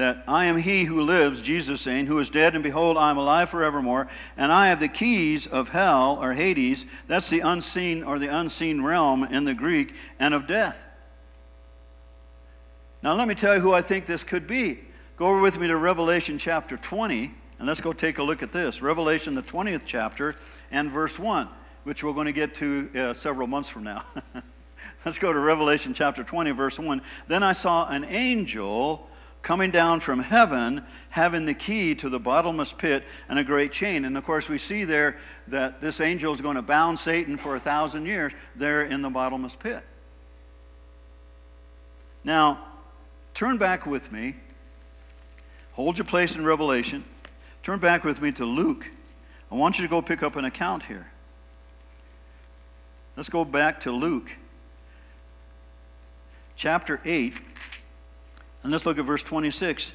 that 0.00 0.24
I 0.26 0.46
am 0.46 0.56
he 0.56 0.84
who 0.84 1.02
lives, 1.02 1.42
Jesus 1.42 1.82
saying, 1.82 2.06
who 2.06 2.18
is 2.20 2.30
dead, 2.30 2.54
and 2.54 2.64
behold, 2.64 2.96
I 2.96 3.10
am 3.10 3.18
alive 3.18 3.50
forevermore, 3.50 4.08
and 4.38 4.50
I 4.50 4.68
have 4.68 4.80
the 4.80 4.88
keys 4.88 5.46
of 5.46 5.68
hell 5.68 6.18
or 6.22 6.32
Hades, 6.32 6.86
that's 7.06 7.28
the 7.28 7.40
unseen 7.40 8.02
or 8.02 8.18
the 8.18 8.34
unseen 8.34 8.82
realm 8.82 9.24
in 9.24 9.44
the 9.44 9.52
Greek, 9.52 9.92
and 10.18 10.32
of 10.32 10.46
death. 10.46 10.78
Now, 13.02 13.14
let 13.14 13.28
me 13.28 13.34
tell 13.34 13.54
you 13.54 13.60
who 13.60 13.74
I 13.74 13.82
think 13.82 14.06
this 14.06 14.24
could 14.24 14.46
be. 14.46 14.80
Go 15.18 15.26
over 15.26 15.40
with 15.40 15.58
me 15.58 15.66
to 15.66 15.76
Revelation 15.76 16.38
chapter 16.38 16.78
20, 16.78 17.34
and 17.58 17.68
let's 17.68 17.82
go 17.82 17.92
take 17.92 18.16
a 18.16 18.22
look 18.22 18.42
at 18.42 18.52
this. 18.52 18.80
Revelation, 18.80 19.34
the 19.34 19.42
20th 19.42 19.82
chapter, 19.84 20.34
and 20.70 20.90
verse 20.90 21.18
1, 21.18 21.46
which 21.84 22.02
we're 22.02 22.14
going 22.14 22.24
to 22.24 22.32
get 22.32 22.54
to 22.54 22.88
uh, 22.96 23.12
several 23.12 23.46
months 23.46 23.68
from 23.68 23.84
now. 23.84 24.02
let's 25.04 25.18
go 25.18 25.30
to 25.30 25.38
Revelation 25.38 25.92
chapter 25.92 26.24
20, 26.24 26.52
verse 26.52 26.78
1. 26.78 27.02
Then 27.28 27.42
I 27.42 27.52
saw 27.52 27.86
an 27.88 28.04
angel 28.06 29.09
coming 29.42 29.70
down 29.70 30.00
from 30.00 30.20
heaven, 30.20 30.84
having 31.08 31.46
the 31.46 31.54
key 31.54 31.94
to 31.96 32.08
the 32.08 32.18
bottomless 32.18 32.72
pit 32.72 33.04
and 33.28 33.38
a 33.38 33.44
great 33.44 33.72
chain. 33.72 34.04
And 34.04 34.16
of 34.16 34.24
course, 34.24 34.48
we 34.48 34.58
see 34.58 34.84
there 34.84 35.16
that 35.48 35.80
this 35.80 36.00
angel 36.00 36.34
is 36.34 36.40
going 36.40 36.56
to 36.56 36.62
bound 36.62 36.98
Satan 36.98 37.36
for 37.36 37.56
a 37.56 37.60
thousand 37.60 38.06
years 38.06 38.32
there 38.56 38.84
in 38.84 39.02
the 39.02 39.10
bottomless 39.10 39.54
pit. 39.54 39.82
Now, 42.22 42.66
turn 43.34 43.56
back 43.56 43.86
with 43.86 44.12
me. 44.12 44.36
Hold 45.72 45.96
your 45.96 46.04
place 46.04 46.34
in 46.34 46.44
Revelation. 46.44 47.04
Turn 47.62 47.78
back 47.78 48.04
with 48.04 48.20
me 48.20 48.32
to 48.32 48.44
Luke. 48.44 48.90
I 49.50 49.54
want 49.54 49.78
you 49.78 49.84
to 49.84 49.90
go 49.90 50.02
pick 50.02 50.22
up 50.22 50.36
an 50.36 50.44
account 50.44 50.82
here. 50.82 51.10
Let's 53.16 53.28
go 53.28 53.44
back 53.44 53.80
to 53.80 53.92
Luke 53.92 54.30
chapter 56.60 57.00
8. 57.06 57.32
And 58.62 58.72
let's 58.72 58.84
look 58.84 58.98
at 58.98 59.04
verse 59.04 59.22
26. 59.22 59.92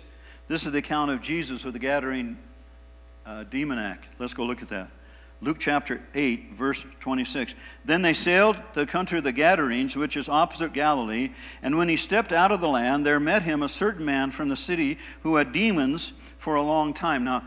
This 0.47 0.65
is 0.65 0.71
the 0.71 0.79
account 0.79 1.11
of 1.11 1.21
Jesus 1.21 1.63
with 1.63 1.73
the 1.73 1.79
Gadarene 1.79 2.37
uh, 3.25 3.43
demoniac. 3.43 4.07
Let's 4.19 4.33
go 4.33 4.43
look 4.43 4.61
at 4.61 4.69
that. 4.69 4.89
Luke 5.41 5.57
chapter 5.59 6.01
8, 6.13 6.53
verse 6.53 6.83
26. 7.01 7.53
Then 7.83 8.01
they 8.01 8.13
sailed 8.13 8.57
the 8.73 8.85
country 8.85 9.17
of 9.17 9.23
the 9.23 9.31
Gadarenes, 9.31 9.95
which 9.95 10.17
is 10.17 10.29
opposite 10.29 10.73
Galilee. 10.73 11.31
And 11.61 11.77
when 11.77 11.89
he 11.89 11.97
stepped 11.97 12.31
out 12.31 12.51
of 12.51 12.61
the 12.61 12.69
land, 12.69 13.05
there 13.05 13.19
met 13.19 13.43
him 13.43 13.61
a 13.61 13.69
certain 13.69 14.05
man 14.05 14.31
from 14.31 14.49
the 14.49 14.55
city 14.55 14.97
who 15.21 15.35
had 15.35 15.51
demons 15.51 16.13
for 16.37 16.55
a 16.55 16.61
long 16.61 16.93
time. 16.93 17.23
Now, 17.23 17.43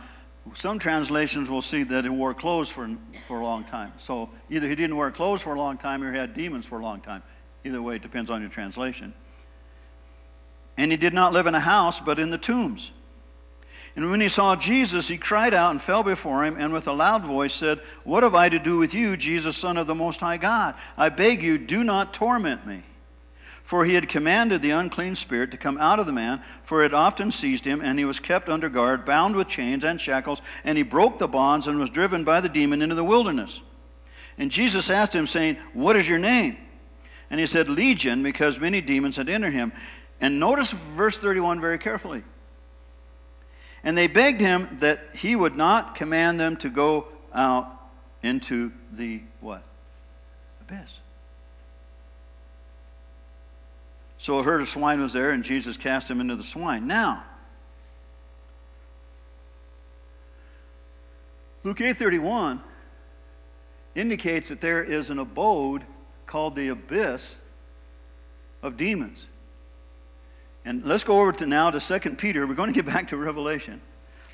some 0.55 0.79
translations 0.79 1.49
will 1.49 1.63
see 1.63 1.83
that 1.85 2.05
he 2.05 2.11
wore 2.11 2.35
clothes 2.35 2.69
for, 2.69 2.89
for 3.27 3.41
a 3.41 3.45
long 3.45 3.65
time. 3.65 3.93
So 3.99 4.31
either 4.51 4.69
he 4.69 4.75
didn't 4.75 4.97
wear 4.97 5.11
clothes 5.11 5.43
for 5.43 5.55
a 5.55 5.59
long 5.59 5.79
time 5.79 6.03
or 6.03 6.13
he 6.13 6.19
had 6.19 6.35
demons 6.35 6.67
for 6.67 6.79
a 6.79 6.83
long 6.83 7.01
time. 7.01 7.23
Either 7.65 7.83
way, 7.83 7.97
it 7.97 8.03
depends 8.03 8.31
on 8.31 8.41
your 8.41 8.51
translation. 8.51 9.13
And 10.79 10.91
he 10.91 10.97
did 10.97 11.13
not 11.13 11.35
live 11.35 11.47
in 11.47 11.55
a 11.55 11.61
house, 11.61 12.01
but 12.01 12.19
in 12.19 12.31
the 12.31 12.39
tombs. 12.39 12.93
And 13.97 14.13
when 14.13 14.21
he 14.21 14.29
saw 14.29 14.55
Jesus, 14.55 15.09
he 15.09 15.19
cried 15.19 15.53
out 15.53 15.73
and 15.73 15.83
fell 15.83 16.05
before 16.05 16.45
him, 16.45 16.57
and 16.57 16.73
with 16.73 16.87
a 16.87 16.93
loud 16.93 17.25
voice 17.25 17.53
said, 17.53 17.81
What 18.05 18.23
have 18.23 18.37
I 18.37 18.49
to 18.49 18.61
do 18.61 18.79
with 18.79 18.95
you, 18.95 19.17
Jesus, 19.17 19.57
Son 19.57 19.77
of 19.77 19.89
the 19.89 19.95
Most 19.95 20.21
High 20.21 20.37
God? 20.37 20.77
I 20.97 21.09
beg 21.09 21.43
you, 21.43 21.59
do 21.59 21.83
not 21.83 22.15
torment 22.15 22.65
me. 22.65 22.85
For 23.65 23.85
he 23.85 23.95
had 23.95 24.09
commanded 24.09 24.63
the 24.63 24.71
unclean 24.71 25.17
spirit 25.17 25.51
to 25.51 25.57
come 25.57 25.79
out 25.79 25.99
of 25.99 26.07
the 26.07 26.13
man, 26.13 26.43
for 26.63 26.85
it 26.85 26.95
often 26.95 27.33
seized 27.33 27.65
him, 27.65 27.81
and 27.81 27.99
he 27.99 28.05
was 28.05 28.21
kept 28.21 28.49
under 28.49 28.69
guard, 28.69 29.05
bound 29.05 29.35
with 29.35 29.49
chains 29.49 29.83
and 29.83 30.01
shackles, 30.01 30.41
and 30.63 30.79
he 30.79 30.85
broke 30.85 31.19
the 31.19 31.27
bonds 31.27 31.67
and 31.67 31.81
was 31.81 31.91
driven 31.91 32.23
by 32.23 32.41
the 32.41 32.49
demon 32.49 32.83
into 32.83 32.95
the 32.95 33.03
wilderness. 33.03 33.61
And 34.39 34.49
Jesus 34.49 34.91
asked 34.91 35.13
him, 35.13 35.27
saying, 35.27 35.57
What 35.73 35.97
is 35.97 36.09
your 36.09 36.21
name? 36.21 36.57
And 37.31 37.39
he 37.41 37.47
said, 37.47 37.69
Legion, 37.69 38.23
because 38.23 38.59
many 38.59 38.81
demons 38.81 39.17
had 39.17 39.29
entered 39.29 39.53
him. 39.53 39.73
And 40.21 40.41
notice 40.41 40.71
verse 40.71 41.19
31 41.19 41.61
very 41.61 41.79
carefully. 41.79 42.25
And 43.85 43.97
they 43.97 44.09
begged 44.09 44.41
him 44.41 44.79
that 44.81 45.01
he 45.15 45.37
would 45.37 45.55
not 45.55 45.95
command 45.95 46.41
them 46.41 46.57
to 46.59 46.69
go 46.69 47.07
out 47.33 47.73
into 48.23 48.73
the 48.93 49.23
what? 49.41 49.63
Abyss. 50.63 50.91
So 54.19 54.39
a 54.39 54.43
herd 54.43 54.61
of 54.61 54.69
swine 54.69 55.01
was 55.01 55.13
there, 55.13 55.31
and 55.31 55.45
Jesus 55.45 55.77
cast 55.77 56.11
him 56.11 56.21
into 56.21 56.35
the 56.35 56.43
swine. 56.43 56.89
Now, 56.89 57.25
Luke 61.63 61.81
8:31 61.81 62.61
indicates 63.95 64.49
that 64.49 64.61
there 64.61 64.83
is 64.83 65.11
an 65.11 65.19
abode 65.19 65.85
called 66.27 66.57
the 66.57 66.69
abyss 66.69 67.37
of 68.63 68.77
demons. 68.77 69.27
And 70.69 70.85
let's 70.85 71.03
go 71.03 71.23
over 71.23 71.33
to 71.33 71.47
now 71.47 71.71
to 71.71 71.81
2 71.81 72.17
Peter. 72.17 72.47
We're 72.47 72.53
going 72.53 72.71
to 72.71 72.75
get 72.75 72.85
back 72.85 73.09
to 73.09 73.17
Revelation. 73.17 73.81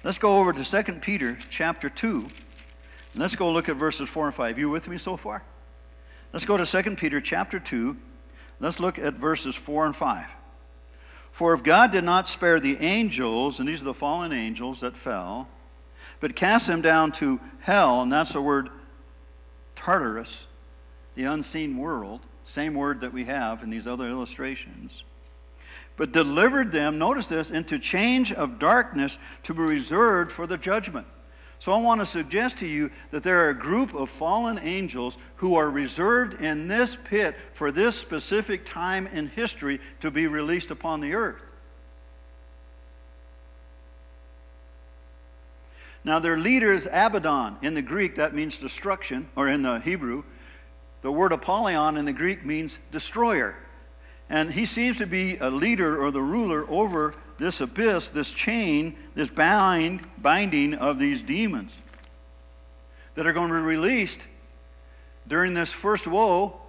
Let's 0.03 0.19
go 0.19 0.41
over 0.41 0.53
to 0.53 0.65
2 0.65 0.95
Peter 0.95 1.39
chapter 1.49 1.89
2. 1.89 2.27
let's 3.15 3.37
go 3.37 3.53
look 3.53 3.69
at 3.69 3.77
verses 3.77 4.09
4 4.09 4.27
and 4.27 4.35
5. 4.35 4.59
You 4.59 4.69
with 4.69 4.89
me 4.89 4.99
so 4.99 5.17
far? 5.17 5.45
Let's 6.33 6.45
go 6.45 6.57
to 6.57 6.67
2 6.67 6.97
Peter 6.97 7.21
chapter 7.21 7.61
2. 7.61 7.97
Let's 8.59 8.81
look 8.81 8.99
at 8.99 9.15
verses 9.15 9.55
4 9.55 9.87
and 9.87 9.95
5. 9.95 10.27
For 11.31 11.55
if 11.55 11.63
God 11.63 11.93
did 11.93 12.03
not 12.03 12.27
spare 12.27 12.59
the 12.59 12.79
angels, 12.79 13.61
and 13.61 13.69
these 13.69 13.81
are 13.81 13.85
the 13.85 13.95
fallen 13.95 14.33
angels 14.33 14.81
that 14.81 14.97
fell, 14.97 15.47
but 16.19 16.35
cast 16.35 16.67
them 16.67 16.83
down 16.83 17.13
to 17.13 17.39
hell, 17.61 18.03
and 18.03 18.13
that's 18.13 18.33
the 18.33 18.43
word 18.43 18.71
Tartarus, 19.77 20.47
the 21.15 21.27
unseen 21.27 21.77
world, 21.77 22.23
same 22.45 22.75
word 22.75 23.03
that 23.03 23.13
we 23.13 23.23
have 23.27 23.63
in 23.63 23.71
these 23.71 23.87
other 23.87 24.09
illustrations 24.09 25.05
but 25.97 26.13
delivered 26.13 26.73
them, 26.73 26.99
notice 26.99 27.27
this, 27.27 27.51
into 27.51 27.79
change 27.79 28.33
of 28.33 28.59
darkness 28.59 29.19
to 29.45 29.55
be 29.55 29.63
reserved 29.63 30.33
for 30.33 30.47
the 30.47 30.57
judgment. 30.57 31.07
So 31.61 31.73
I 31.73 31.79
want 31.79 32.01
to 32.01 32.07
suggest 32.07 32.59
to 32.59 32.67
you 32.67 32.91
that 33.11 33.23
there 33.23 33.47
are 33.47 33.51
a 33.51 33.59
group 33.59 33.95
of 33.95 34.11
fallen 34.11 34.59
angels 34.59 35.17
who 35.37 35.55
are 35.55 35.71
reserved 35.71 36.43
in 36.43 36.69
this 36.69 36.97
pit 37.05 37.37
for 37.55 37.73
this 37.73 37.97
specific 37.97 38.67
time 38.67 39.07
in 39.07 39.29
history 39.29 39.81
to 40.01 40.11
be 40.11 40.27
released 40.27 40.71
upon 40.71 41.01
the 41.01 41.15
earth. 41.15 41.41
Now, 46.05 46.19
their 46.19 46.37
leader 46.37 46.75
is 46.75 46.87
Abaddon. 46.93 47.57
In 47.63 47.73
the 47.73 47.81
Greek, 47.81 48.17
that 48.17 48.35
means 48.35 48.59
destruction, 48.59 49.27
or 49.35 49.49
in 49.49 49.63
the 49.63 49.79
Hebrew, 49.79 50.23
the 51.01 51.11
word 51.11 51.33
Apollyon 51.33 51.97
in 51.97 52.05
the 52.05 52.13
Greek 52.13 52.45
means 52.45 52.77
destroyer. 52.93 53.57
And 54.31 54.51
he 54.51 54.67
seems 54.67 54.97
to 54.99 55.07
be 55.07 55.37
a 55.37 55.51
leader 55.51 56.03
or 56.03 56.11
the 56.11 56.23
ruler 56.23 56.69
over 56.69 57.15
this 57.39 57.61
abyss, 57.61 58.09
this 58.09 58.31
chain, 58.31 58.97
this 59.15 59.29
bind, 59.29 60.07
binding 60.19 60.75
of 60.75 60.99
these 60.99 61.23
demons 61.23 61.73
that 63.15 63.27
are 63.27 63.33
going 63.33 63.49
to 63.49 63.55
be 63.55 63.61
released 63.61 64.21
during 65.29 65.55
this 65.55 65.71
first 65.71 66.07
woe, 66.07 66.61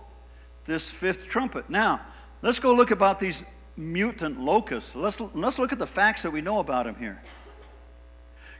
this 0.66 0.90
fifth 0.90 1.28
trumpet. 1.28 1.70
Now, 1.70 2.02
let's 2.42 2.60
go 2.60 2.74
look 2.74 2.92
about 2.92 3.20
these 3.20 3.44
mutant 3.78 4.40
locusts. 4.40 4.96
Let's, 4.96 5.20
let's 5.34 5.60
look 5.60 5.72
at 5.72 5.80
the 5.80 5.88
facts 5.88 6.22
that 6.24 6.32
we 6.32 6.42
know 6.42 6.60
about 6.60 6.86
them 6.86 6.96
here. 6.96 7.22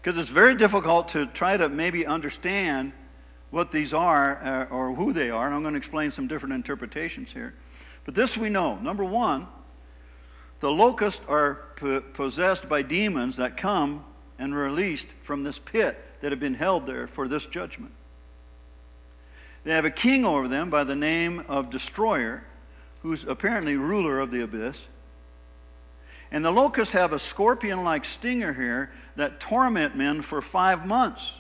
Because 0.02 0.20
it's 0.20 0.30
very 0.30 0.56
difficult 0.56 1.10
to 1.10 1.26
try 1.28 1.58
to 1.58 1.70
maybe 1.70 2.06
understand 2.06 2.92
what 3.50 3.72
these 3.72 3.94
are 3.94 4.44
uh, 4.44 4.74
or 4.74 4.94
who 4.94 5.14
they 5.14 5.30
are, 5.30 5.46
and 5.46 5.56
I'm 5.56 5.62
going 5.62 5.74
to 5.74 5.78
explain 5.78 6.12
some 6.12 6.28
different 6.28 6.54
interpretations 6.54 7.32
here. 7.32 7.54
But 8.06 8.16
this 8.16 8.38
we 8.38 8.50
know. 8.50 8.76
Number 8.78 9.04
one, 9.04 9.48
the 10.60 10.72
locusts 10.72 11.22
are 11.28 11.56
possessed 12.14 12.70
by 12.70 12.82
demons 12.82 13.36
that 13.38 13.58
come 13.58 14.06
and 14.40 14.54
are 14.54 14.58
released 14.58 15.08
from 15.24 15.44
this 15.44 15.60
pit 15.60 16.02
that 16.22 16.32
have 16.32 16.40
been 16.40 16.54
held 16.54 16.86
there 16.88 17.08
for 17.08 17.28
this 17.28 17.46
judgment. 17.46 17.92
They 19.64 19.74
have 19.74 19.86
a 19.86 19.92
king 19.92 20.26
over 20.26 20.48
them 20.48 20.70
by 20.70 20.84
the 20.84 20.96
name 20.96 21.44
of 21.48 21.70
Destroyer, 21.70 22.44
who's 23.02 23.24
apparently 23.24 23.76
ruler 23.76 24.20
of 24.20 24.32
the 24.32 24.44
abyss. 24.44 24.78
And 26.32 26.44
the 26.44 26.52
locusts 26.52 26.94
have 26.94 27.14
a 27.14 27.20
scorpion 27.20 27.84
like 27.84 28.06
stinger 28.06 28.54
here 28.54 28.92
that 29.16 29.40
torment 29.40 29.96
men 29.96 30.22
for 30.22 30.42
five 30.42 30.86
months. 30.86 31.32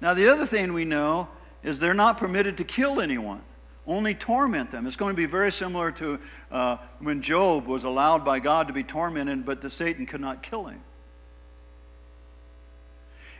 Now, 0.00 0.14
the 0.14 0.30
other 0.30 0.46
thing 0.46 0.72
we 0.72 0.84
know 0.84 1.28
is 1.62 1.78
they're 1.78 1.92
not 1.92 2.16
permitted 2.16 2.56
to 2.58 2.64
kill 2.64 3.00
anyone. 3.00 3.42
Only 3.90 4.14
torment 4.14 4.70
them. 4.70 4.86
It's 4.86 4.96
going 4.96 5.12
to 5.12 5.16
be 5.16 5.26
very 5.26 5.50
similar 5.50 5.90
to 5.92 6.18
uh, 6.50 6.76
when 7.00 7.22
Job 7.22 7.66
was 7.66 7.84
allowed 7.84 8.24
by 8.24 8.38
God 8.38 8.68
to 8.68 8.72
be 8.72 8.84
tormented, 8.84 9.44
but 9.44 9.60
the 9.60 9.70
Satan 9.70 10.06
could 10.06 10.20
not 10.20 10.42
kill 10.42 10.66
him. 10.66 10.80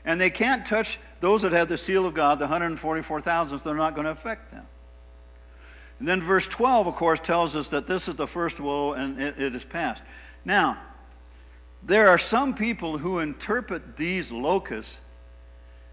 And 0.05 0.21
they 0.21 0.31
can't 0.31 0.67
touch 0.67 0.99
those 1.21 1.43
that 1.43 1.53
have 1.53 1.69
the 1.69 1.79
seal 1.79 2.07
of 2.07 2.15
God, 2.15 2.39
the 2.39 2.45
144,000, 2.45 3.59
so 3.59 3.65
they're 3.65 3.75
not 3.75 3.95
going 3.95 4.07
to 4.07 4.11
affect 4.11 4.51
them. 4.51 4.67
And 5.99 6.09
then 6.09 6.23
verse 6.23 6.47
12, 6.47 6.87
of 6.87 6.95
course, 6.95 7.21
tells 7.21 7.55
us 7.55 7.69
that 7.69 7.87
this 7.87 8.09
is 8.09 8.17
the 8.17 8.27
first 8.27 8.59
woe 8.59 8.95
and 8.95 9.21
it, 9.21 9.39
it 9.39 9.55
is 9.55 9.63
past. 9.63 10.03
Now, 10.45 10.79
there 11.83 12.09
are 12.09 12.19
some 12.19 12.55
people 12.55 12.99
who 12.99 13.19
interpret 13.19 13.97
these 13.97 14.33
locusts 14.33 14.99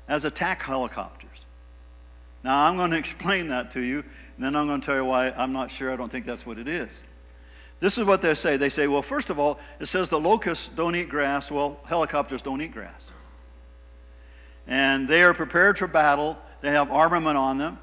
as 0.08 0.24
attack 0.24 0.64
helicopters. 0.64 1.28
Now, 2.44 2.66
I'm 2.66 2.78
going 2.78 2.92
to 2.92 2.98
explain 2.98 3.50
that 3.50 3.72
to 3.72 3.82
you, 3.82 4.06
and 4.38 4.46
then 4.46 4.56
I'm 4.56 4.68
going 4.68 4.80
to 4.80 4.86
tell 4.86 4.96
you 4.96 5.06
why 5.06 5.32
I'm 5.32 5.52
not 5.52 5.72
sure. 5.72 5.92
I 5.92 5.96
don't 5.96 6.12
think 6.12 6.26
that's 6.26 6.46
what 6.46 6.60
it 6.60 6.68
is. 6.68 6.90
This 7.80 7.98
is 7.98 8.06
what 8.06 8.22
they 8.22 8.34
say. 8.36 8.56
They 8.56 8.70
say, 8.70 8.88
well, 8.88 9.02
first 9.02 9.30
of 9.30 9.40
all, 9.40 9.60
it 9.80 9.88
says 9.88 10.10
the 10.10 10.20
locusts 10.20 10.70
don't 10.76 10.96
eat 10.96 11.10
grass. 11.10 11.52
Well, 11.52 11.80
helicopters 11.86 12.42
don't 12.42 12.62
eat 12.62 12.72
grass. 12.72 13.02
And 14.68 15.08
they 15.08 15.24
are 15.24 15.34
prepared 15.34 15.78
for 15.78 15.88
battle. 15.88 16.38
They 16.62 16.70
have 16.72 16.92
armament 16.92 17.38
on 17.38 17.58
them. 17.58 17.80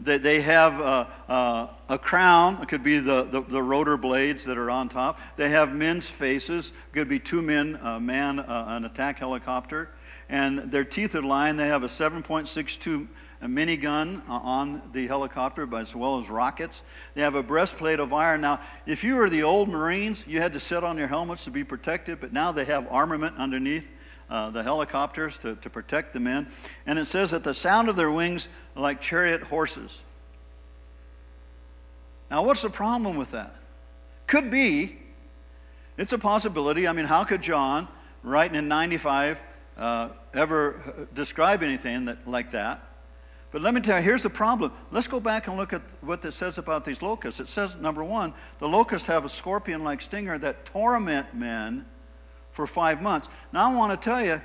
They, 0.00 0.18
they 0.18 0.40
have 0.40 0.78
a, 0.78 1.08
a, 1.28 1.70
a 1.88 1.98
crown. 1.98 2.62
It 2.62 2.68
could 2.68 2.84
be 2.84 3.00
the, 3.00 3.24
the, 3.24 3.40
the, 3.40 3.62
rotor 3.62 3.96
blades 3.96 4.44
that 4.44 4.56
are 4.56 4.70
on 4.70 4.88
top. 4.88 5.18
They 5.36 5.50
have 5.50 5.74
men's 5.74 6.08
faces. 6.08 6.68
It 6.68 6.94
could 6.94 7.08
be 7.08 7.18
two 7.18 7.42
men, 7.42 7.80
a 7.82 7.98
man, 7.98 8.38
uh, 8.38 8.66
an 8.68 8.84
attack 8.84 9.18
helicopter. 9.18 9.90
And 10.28 10.70
their 10.70 10.84
teeth 10.84 11.16
are 11.16 11.22
lined. 11.22 11.58
They 11.58 11.66
have 11.66 11.82
a 11.82 11.88
7.62 11.88 13.08
minigun 13.46 14.20
uh, 14.28 14.32
on 14.32 14.82
the 14.92 15.06
helicopter, 15.06 15.66
but 15.66 15.82
as 15.82 15.94
well 15.94 16.20
as 16.20 16.28
rockets. 16.28 16.82
They 17.14 17.22
have 17.22 17.34
a 17.34 17.42
breastplate 17.42 18.00
of 18.00 18.12
iron. 18.12 18.40
Now, 18.40 18.60
if 18.86 19.04
you 19.04 19.14
were 19.14 19.30
the 19.30 19.42
old 19.42 19.68
Marines, 19.68 20.24
you 20.26 20.40
had 20.40 20.52
to 20.54 20.60
sit 20.60 20.82
on 20.82 20.98
your 20.98 21.06
helmets 21.06 21.44
to 21.44 21.50
be 21.50 21.62
protected, 21.62 22.20
but 22.20 22.32
now 22.32 22.50
they 22.50 22.64
have 22.64 22.86
armament 22.90 23.36
underneath 23.38 23.84
uh, 24.30 24.50
the 24.50 24.62
helicopters 24.62 25.38
to, 25.38 25.56
to 25.56 25.70
protect 25.70 26.12
the 26.12 26.20
men. 26.20 26.48
And 26.86 26.98
it 26.98 27.06
says 27.06 27.30
that 27.30 27.44
the 27.44 27.54
sound 27.54 27.88
of 27.88 27.96
their 27.96 28.10
wings 28.10 28.48
are 28.76 28.82
like 28.82 29.00
chariot 29.00 29.42
horses. 29.42 29.96
Now, 32.30 32.44
what's 32.44 32.62
the 32.62 32.70
problem 32.70 33.16
with 33.16 33.30
that? 33.30 33.54
Could 34.26 34.50
be, 34.50 34.98
it's 35.96 36.12
a 36.12 36.18
possibility. 36.18 36.86
I 36.86 36.92
mean, 36.92 37.06
how 37.06 37.24
could 37.24 37.40
John, 37.40 37.88
writing 38.22 38.56
in 38.56 38.68
95, 38.68 39.38
uh, 39.78 40.10
ever 40.34 41.08
describe 41.14 41.62
anything 41.62 42.04
that, 42.06 42.28
like 42.28 42.50
that? 42.50 42.82
But 43.50 43.62
let 43.62 43.72
me 43.72 43.80
tell 43.80 43.98
you, 43.98 44.04
here's 44.04 44.22
the 44.22 44.30
problem. 44.30 44.72
Let's 44.90 45.06
go 45.06 45.20
back 45.20 45.46
and 45.46 45.56
look 45.56 45.72
at 45.72 45.80
what 46.02 46.24
it 46.24 46.32
says 46.32 46.58
about 46.58 46.84
these 46.84 47.00
locusts. 47.00 47.40
It 47.40 47.48
says, 47.48 47.74
number 47.76 48.04
one, 48.04 48.34
the 48.58 48.68
locusts 48.68 49.08
have 49.08 49.24
a 49.24 49.28
scorpion 49.28 49.82
like 49.82 50.02
stinger 50.02 50.38
that 50.38 50.66
torment 50.66 51.34
men 51.34 51.86
for 52.52 52.66
five 52.66 53.00
months. 53.00 53.28
Now, 53.52 53.70
I 53.70 53.74
want 53.74 53.98
to 53.98 54.04
tell 54.04 54.22
you, 54.22 54.40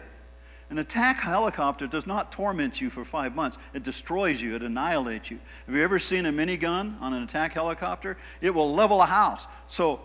an 0.70 0.80
attack 0.80 1.20
helicopter 1.20 1.86
does 1.86 2.08
not 2.08 2.32
torment 2.32 2.80
you 2.80 2.90
for 2.90 3.04
five 3.04 3.36
months. 3.36 3.58
It 3.74 3.84
destroys 3.84 4.42
you, 4.42 4.56
it 4.56 4.64
annihilates 4.64 5.30
you. 5.30 5.40
Have 5.66 5.76
you 5.76 5.84
ever 5.84 6.00
seen 6.00 6.26
a 6.26 6.32
minigun 6.32 7.00
on 7.02 7.14
an 7.14 7.24
attack 7.24 7.54
helicopter? 7.54 8.18
It 8.40 8.52
will 8.52 8.74
level 8.74 9.02
a 9.02 9.06
house. 9.06 9.46
So, 9.68 10.00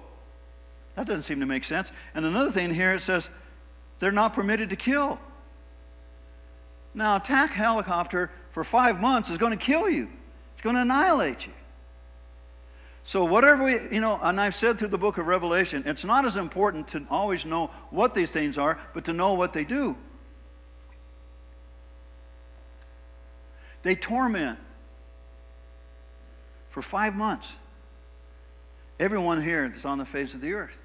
that 0.97 1.07
doesn't 1.07 1.23
seem 1.23 1.39
to 1.39 1.47
make 1.47 1.63
sense. 1.63 1.93
And 2.15 2.27
another 2.27 2.51
thing 2.51 2.75
here, 2.75 2.93
it 2.95 3.03
says 3.03 3.29
they're 4.01 4.11
not 4.11 4.35
permitted 4.35 4.71
to 4.71 4.77
kill. 4.77 5.21
Now, 6.95 7.17
attack 7.17 7.53
helicopter 7.53 8.31
for 8.59 8.65
five 8.65 9.01
months 9.01 9.31
is 9.31 9.39
going 9.39 9.57
to 9.57 9.65
kill 9.65 9.89
you. 9.89 10.09
It's 10.53 10.63
going 10.63 10.75
to 10.75 10.83
annihilate 10.83 11.47
you. 11.47 11.53
So, 13.05 13.25
whatever 13.25 13.63
we, 13.63 13.75
you 13.95 14.01
know, 14.01 14.19
and 14.21 14.41
I've 14.41 14.57
said 14.57 14.81
through 14.81 14.89
the 14.89 14.99
book 14.99 15.17
of 15.17 15.29
Revelation, 15.29 15.85
it's 15.87 16.05
not 16.05 16.25
as 16.25 16.37
important 16.37 16.89
to 16.89 17.07
always 17.09 17.45
know 17.45 17.71
what 17.91 18.17
these 18.17 18.33
things 18.33 18.59
are, 18.59 18.77
but 18.95 19.05
to 19.05 19.13
know 19.13 19.35
what 19.35 19.53
they 19.53 19.63
do. 19.63 19.97
They 23.85 23.95
torment 23.95 24.59
for 26.71 26.83
five 26.83 27.15
months 27.15 27.53
everyone 28.99 29.41
here 29.41 29.69
that's 29.69 29.85
on 29.85 29.99
the 29.99 30.05
face 30.05 30.35
of 30.35 30.41
the 30.41 30.53
earth. 30.53 30.83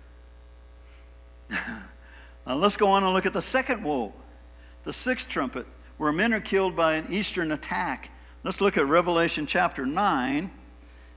now, 1.50 2.54
let's 2.56 2.78
go 2.78 2.89
on 2.89 3.04
and 3.04 3.13
look 3.13 3.26
at 3.26 3.34
the 3.34 3.41
second 3.41 3.84
woe, 3.84 4.13
the 4.84 4.93
sixth 4.93 5.28
trumpet, 5.28 5.65
where 5.97 6.12
men 6.12 6.34
are 6.34 6.41
killed 6.41 6.75
by 6.75 6.95
an 6.95 7.12
eastern 7.12 7.51
attack. 7.51 8.10
Let's 8.43 8.62
look 8.62 8.77
at 8.77 8.88
Revelation 8.88 9.45
chapter 9.45 9.86
9 9.86 10.51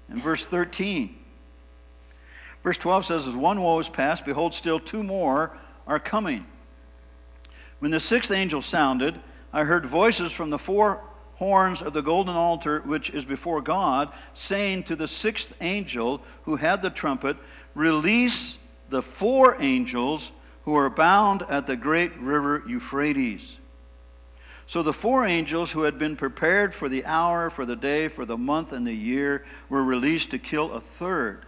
and 0.09 0.23
verse 0.23 0.47
13. 0.47 1.17
Verse 2.63 2.77
12 2.77 3.07
says, 3.07 3.27
As 3.27 3.37
one 3.37 3.61
woe 3.61 3.79
is 3.79 3.89
past, 3.89 4.25
behold, 4.25 4.55
still 4.55 4.81
two 4.81 5.03
more 5.03 5.57
are 5.87 6.01
coming. 6.01 6.47
When 7.79 7.91
the 7.91 8.01
sixth 8.01 8.31
angel 8.31 8.63
sounded, 8.63 9.21
I 9.53 9.65
heard 9.65 9.87
voices 9.87 10.33
from 10.33 10.51
the 10.51 10.59
four 10.59 11.03
horns 11.37 11.83
of 11.83 11.93
the 11.93 12.03
golden 12.03 12.35
altar 12.35 12.81
which 12.85 13.11
is 13.11 13.25
before 13.25 13.61
God, 13.61 14.11
saying 14.35 14.85
to 14.85 14.97
the 14.97 15.07
sixth 15.07 15.55
angel 15.61 16.23
who 16.45 16.57
had 16.57 16.83
the 16.83 16.91
trumpet, 16.91 17.37
Release 17.75 18.59
the 18.89 19.03
four 19.03 19.57
angels 19.61 20.33
who 20.65 20.75
are 20.75 20.91
bound 20.91 21.43
at 21.49 21.67
the 21.67 21.77
great 21.77 22.17
river 22.19 22.63
Euphrates. 22.67 23.59
So 24.67 24.83
the 24.83 24.93
four 24.93 25.25
angels 25.25 25.71
who 25.71 25.83
had 25.83 25.99
been 25.99 26.17
prepared 26.17 26.75
for 26.75 26.89
the 26.89 27.05
hour, 27.05 27.51
for 27.51 27.65
the 27.65 27.77
day, 27.77 28.09
for 28.09 28.25
the 28.25 28.37
month, 28.37 28.73
and 28.73 28.87
the 28.87 28.93
year 28.93 29.45
were 29.69 29.85
released 29.85 30.31
to 30.31 30.39
kill 30.39 30.73
a 30.73 30.81
third 30.81 31.47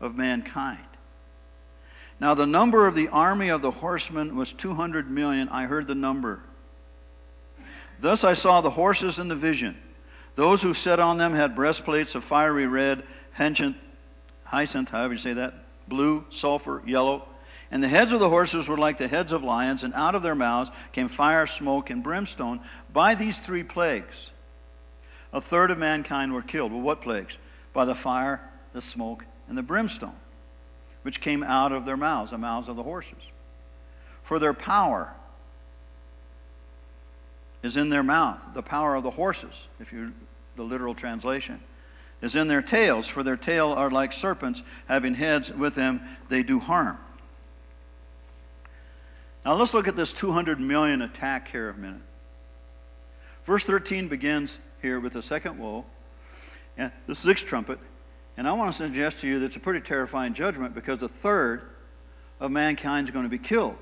of 0.00 0.16
mankind. 0.16 0.78
Now, 2.20 2.34
the 2.34 2.46
number 2.46 2.86
of 2.86 2.94
the 2.94 3.08
army 3.08 3.48
of 3.48 3.62
the 3.62 3.72
horsemen 3.72 4.36
was 4.36 4.52
200 4.52 5.10
million. 5.10 5.48
I 5.48 5.64
heard 5.64 5.88
the 5.88 5.96
number. 5.96 6.40
Thus 7.98 8.22
I 8.22 8.34
saw 8.34 8.60
the 8.60 8.70
horses 8.70 9.18
in 9.18 9.26
the 9.26 9.34
vision. 9.34 9.76
Those 10.36 10.62
who 10.62 10.72
sat 10.72 11.00
on 11.00 11.18
them 11.18 11.32
had 11.32 11.56
breastplates 11.56 12.14
of 12.14 12.22
fiery 12.22 12.66
red, 12.66 13.02
hyacinth, 13.32 13.76
however 14.88 15.14
you 15.14 15.18
say 15.18 15.32
that, 15.32 15.54
blue, 15.88 16.24
sulfur, 16.30 16.82
yellow 16.86 17.28
and 17.74 17.82
the 17.82 17.88
heads 17.88 18.12
of 18.12 18.20
the 18.20 18.28
horses 18.28 18.68
were 18.68 18.78
like 18.78 18.98
the 18.98 19.08
heads 19.08 19.32
of 19.32 19.42
lions, 19.42 19.82
and 19.82 19.92
out 19.94 20.14
of 20.14 20.22
their 20.22 20.36
mouths 20.36 20.70
came 20.92 21.08
fire, 21.08 21.44
smoke, 21.44 21.90
and 21.90 22.04
brimstone. 22.04 22.60
By 22.92 23.16
these 23.16 23.36
three 23.36 23.64
plagues, 23.64 24.30
a 25.32 25.40
third 25.40 25.72
of 25.72 25.78
mankind 25.78 26.32
were 26.32 26.40
killed. 26.40 26.70
Well, 26.70 26.82
what 26.82 27.02
plagues? 27.02 27.36
By 27.72 27.84
the 27.84 27.96
fire, 27.96 28.40
the 28.74 28.80
smoke, 28.80 29.24
and 29.48 29.58
the 29.58 29.62
brimstone, 29.62 30.14
which 31.02 31.20
came 31.20 31.42
out 31.42 31.72
of 31.72 31.84
their 31.84 31.96
mouths, 31.96 32.30
the 32.30 32.38
mouths 32.38 32.68
of 32.68 32.76
the 32.76 32.84
horses. 32.84 33.22
For 34.22 34.38
their 34.38 34.54
power 34.54 35.12
is 37.64 37.76
in 37.76 37.90
their 37.90 38.04
mouth, 38.04 38.40
the 38.54 38.62
power 38.62 38.94
of 38.94 39.02
the 39.02 39.10
horses, 39.10 39.54
if 39.80 39.92
you 39.92 40.12
the 40.54 40.62
literal 40.62 40.94
translation 40.94 41.60
is 42.22 42.36
in 42.36 42.46
their 42.46 42.62
tails, 42.62 43.08
for 43.08 43.24
their 43.24 43.36
tail 43.36 43.72
are 43.72 43.90
like 43.90 44.12
serpents, 44.12 44.62
having 44.86 45.14
heads 45.14 45.52
with 45.52 45.74
them 45.74 46.00
they 46.28 46.44
do 46.44 46.60
harm. 46.60 46.98
Now 49.44 49.54
let's 49.54 49.74
look 49.74 49.88
at 49.88 49.96
this 49.96 50.12
200 50.12 50.58
million 50.58 51.02
attack 51.02 51.48
here 51.48 51.70
a 51.70 51.74
minute. 51.74 52.00
Verse 53.44 53.64
13 53.64 54.08
begins 54.08 54.56
here 54.80 55.00
with 55.00 55.12
the 55.12 55.22
second 55.22 55.58
woe, 55.58 55.84
and 56.78 56.90
the 57.06 57.14
sixth 57.14 57.44
trumpet. 57.44 57.78
And 58.36 58.48
I 58.48 58.52
want 58.52 58.74
to 58.74 58.76
suggest 58.76 59.18
to 59.18 59.26
you 59.26 59.38
that 59.40 59.46
it's 59.46 59.56
a 59.56 59.60
pretty 59.60 59.80
terrifying 59.80 60.34
judgment 60.34 60.74
because 60.74 61.02
a 61.02 61.08
third 61.08 61.62
of 62.40 62.50
mankind 62.50 63.08
is 63.08 63.12
going 63.12 63.24
to 63.24 63.30
be 63.30 63.38
killed. 63.38 63.76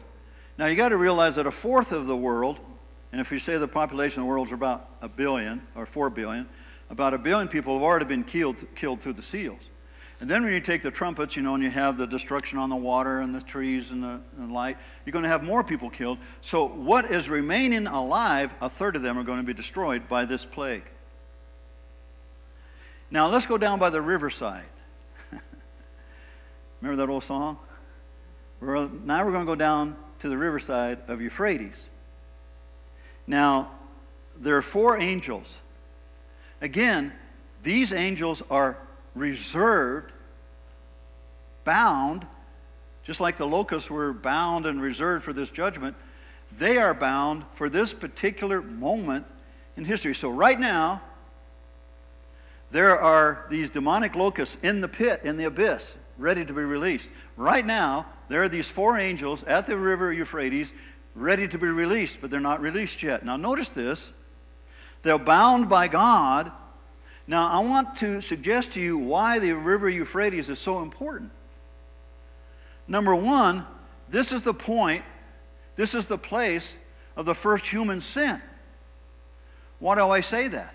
Now 0.59 0.67
you 0.67 0.77
got 0.77 0.91
to 0.91 0.97
realize 0.97 1.37
that 1.37 1.47
a 1.47 1.51
fourth 1.51 1.93
of 1.93 2.07
the 2.07 2.17
world, 2.17 2.59
and 3.13 3.21
if 3.21 3.31
you 3.31 3.39
say 3.39 3.57
the 3.57 3.69
population 3.69 4.21
of 4.21 4.27
the 4.27 4.31
world 4.31 4.49
is 4.49 4.53
about 4.53 4.91
a 5.01 5.09
billion 5.09 5.63
or 5.75 5.87
four 5.87 6.11
billion, 6.11 6.49
about 6.91 7.15
a 7.15 7.19
billion 7.19 7.49
people 7.49 7.75
have 7.75 7.83
already 7.83 8.05
been 8.05 8.25
killed, 8.25 8.57
killed 8.75 9.01
through 9.01 9.15
the 9.15 9.23
seals. 9.23 9.61
And 10.23 10.31
then 10.31 10.45
when 10.45 10.53
you 10.53 10.61
take 10.61 10.83
the 10.83 10.91
trumpets, 10.93 11.35
you 11.35 11.43
know, 11.43 11.57
and 11.57 11.65
you 11.65 11.71
have 11.71 11.99
the 11.99 12.07
destruction 12.07 12.57
on 12.57 12.71
the 12.71 12.77
water 12.77 13.19
and 13.23 13.35
the 13.35 13.41
trees 13.41 13.91
and 13.91 14.01
the, 14.01 14.21
and 14.39 14.53
light, 14.53 14.79
you're 15.05 15.13
going 15.13 15.25
to 15.25 15.29
have 15.29 15.43
more 15.43 15.65
people 15.65 15.91
killed. 15.91 16.17
So 16.43 16.69
what 16.69 17.11
is 17.11 17.29
remaining 17.29 17.89
alive, 17.89 18.53
a 18.61 18.71
third 18.71 18.95
of 18.95 19.03
them 19.03 19.19
are 19.19 19.25
going 19.25 19.41
to 19.41 19.45
be 19.45 19.53
destroyed 19.53 20.09
by 20.09 20.25
this 20.25 20.45
plague. 20.45 20.85
Now 23.11 23.29
let's 23.29 23.47
go 23.47 23.59
down 23.59 23.81
by 23.81 23.91
the 23.91 24.01
riverside. 24.01 24.63
Remember 26.81 27.05
that 27.05 27.11
old 27.13 27.25
song? 27.25 27.59
We're, 28.61 28.89
now 29.05 29.25
we're 29.25 29.33
going 29.33 29.45
to 29.45 29.51
go 29.51 29.57
down 29.57 29.97
to 30.21 30.29
the 30.29 30.39
riverside 30.39 31.01
of 31.09 31.21
Euphrates. 31.21 31.87
Now, 33.27 33.73
there 34.39 34.57
are 34.57 34.63
four 34.63 35.01
angels. 35.01 35.53
Again, 36.61 37.13
these 37.65 37.93
angels 37.93 38.41
are 38.49 38.79
reserved, 39.15 40.12
bound, 41.65 42.27
just 43.05 43.21
like 43.21 43.37
the 43.37 43.47
locusts 43.47 43.91
were 43.91 44.13
bound 44.13 44.67
and 44.67 44.81
reserved 44.81 45.25
for 45.25 45.33
this 45.33 45.51
judgment, 45.51 45.97
they 46.59 46.79
are 46.79 46.95
bound 46.95 47.45
for 47.55 47.69
this 47.69 47.93
particular 47.93 48.61
moment 48.63 49.27
in 49.77 49.85
history. 49.85 50.15
So, 50.15 50.31
right 50.31 50.59
now, 50.59 51.01
there 52.71 52.99
are 52.99 53.47
these 53.51 53.71
demonic 53.71 54.15
locusts 54.15 54.57
in 54.63 54.81
the 54.81 54.89
pit, 54.89 55.23
in 55.25 55.37
the 55.37 55.45
abyss, 55.45 55.95
ready 56.19 56.45
to 56.45 56.53
be 56.53 56.63
released. 56.63 57.09
Right 57.37 57.65
now, 57.65 58.07
there 58.29 58.43
are 58.43 58.49
these 58.49 58.69
four 58.69 58.99
angels 58.99 59.43
at 59.45 59.67
the 59.67 59.77
river 59.77 60.13
Euphrates 60.13 60.73
ready 61.15 61.47
to 61.49 61.59
be 61.59 61.67
released, 61.69 62.19
but 62.21 62.31
they're 62.31 62.41
not 62.41 62.61
released 62.61 63.03
yet. 63.03 63.25
Now, 63.25 63.37
notice 63.37 63.69
this. 63.69 64.09
They're 65.03 65.19
bound 65.19 65.69
by 65.69 65.89
God. 65.89 66.53
Now, 67.27 67.49
I 67.49 67.59
want 67.61 67.97
to 67.99 68.21
suggest 68.21 68.73
to 68.73 68.81
you 68.81 68.97
why 68.97 69.39
the 69.39 69.53
river 69.53 69.89
Euphrates 69.89 70.49
is 70.49 70.59
so 70.59 70.81
important. 70.81 71.31
Number 72.89 73.15
one, 73.15 73.67
this 74.09 74.33
is 74.33 74.43
the 74.43 74.55
point, 74.55 75.05
this 75.77 75.95
is 75.95 76.07
the 76.07 76.19
place 76.19 76.75
of 77.17 77.27
the 77.27 77.35
first 77.35 77.67
human 77.67 78.01
sin. 78.01 78.41
Why 79.79 79.95
do 79.95 80.09
I 80.09 80.21
say 80.21 80.49
that? 80.49 80.75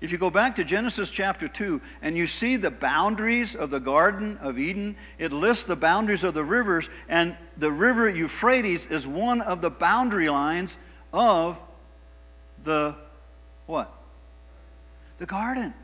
If 0.00 0.12
you 0.12 0.18
go 0.18 0.30
back 0.30 0.54
to 0.56 0.64
Genesis 0.64 1.10
chapter 1.10 1.48
2 1.48 1.80
and 2.02 2.16
you 2.16 2.26
see 2.26 2.56
the 2.56 2.70
boundaries 2.70 3.56
of 3.56 3.70
the 3.70 3.80
Garden 3.80 4.38
of 4.40 4.58
Eden, 4.58 4.96
it 5.18 5.32
lists 5.32 5.64
the 5.64 5.74
boundaries 5.74 6.22
of 6.22 6.34
the 6.34 6.44
rivers, 6.44 6.88
and 7.08 7.36
the 7.56 7.70
river 7.70 8.08
Euphrates 8.08 8.86
is 8.86 9.06
one 9.06 9.40
of 9.40 9.60
the 9.60 9.70
boundary 9.70 10.30
lines 10.30 10.76
of 11.12 11.58
the 12.64 12.94
what? 13.66 13.92
The 15.18 15.26
garden. 15.26 15.74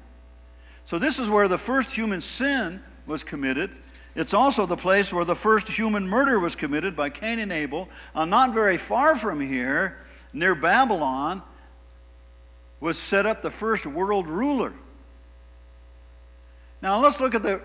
So 0.85 0.99
this 0.99 1.19
is 1.19 1.29
where 1.29 1.49
the 1.49 1.59
first 1.59 1.91
human 1.91 2.21
sin 2.21 2.83
was 3.07 3.25
committed. 3.25 3.71
It's 4.15 4.33
also 4.33 4.65
the 4.67 4.77
place 4.77 5.13
where 5.13 5.25
the 5.25 5.35
first 5.35 5.69
human 5.69 6.07
murder 6.07 6.39
was 6.39 6.55
committed 6.55 6.95
by 6.95 7.11
Cain 7.11 7.41
and 7.41 7.51
Abel. 7.51 7.89
Uh, 8.15 8.25
not 8.25 8.55
very 8.55 8.77
far 8.77 9.17
from 9.17 9.41
here, 9.41 9.99
near 10.33 10.55
Babylon, 10.55 11.43
was 12.81 12.99
set 12.99 13.27
up 13.27 13.43
the 13.43 13.51
first 13.51 13.87
world 13.87 14.29
ruler. 14.29 14.73
Now 16.81 17.01
let's 17.01 17.19
look 17.19 17.35
at 17.35 17.43
the 17.43 17.61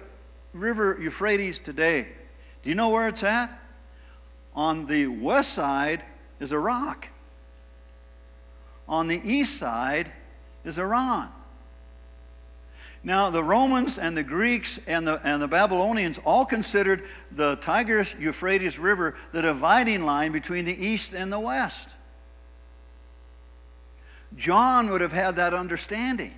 river 0.54 0.98
Euphrates 1.00 1.60
today. 1.60 2.08
Do 2.64 2.70
you 2.70 2.76
know 2.76 2.90
where 2.90 3.08
it's 3.08 3.24
at? 3.24 3.52
On 4.56 4.88
the 4.88 5.08
west 5.08 5.54
side 5.54 6.04
is 6.40 6.52
Iraq. 6.52 7.08
On 8.88 9.08
the 9.08 9.22
east 9.24 9.58
side 9.58 10.12
is 10.66 10.80
Iran. 10.80 11.32
Now, 13.04 13.30
the 13.30 13.44
Romans 13.44 13.98
and 13.98 14.16
the 14.16 14.24
Greeks 14.24 14.78
and 14.86 15.08
the, 15.08 15.22
and 15.24 15.42
the 15.42 15.48
Babylonians 15.48 16.20
all 16.26 16.46
considered 16.46 17.04
the 17.32 17.56
Tigris 17.58 18.14
Euphrates 18.20 18.78
River 18.78 19.16
the 19.32 19.42
dividing 19.42 20.04
line 20.04 20.34
between 20.34 20.66
the 20.66 20.74
east 20.74 21.14
and 21.14 21.32
the 21.32 21.40
west. 21.40 21.88
John 24.36 24.90
would 24.90 25.02
have 25.02 25.14
had 25.14 25.38
that 25.38 25.54
understanding. 25.54 26.34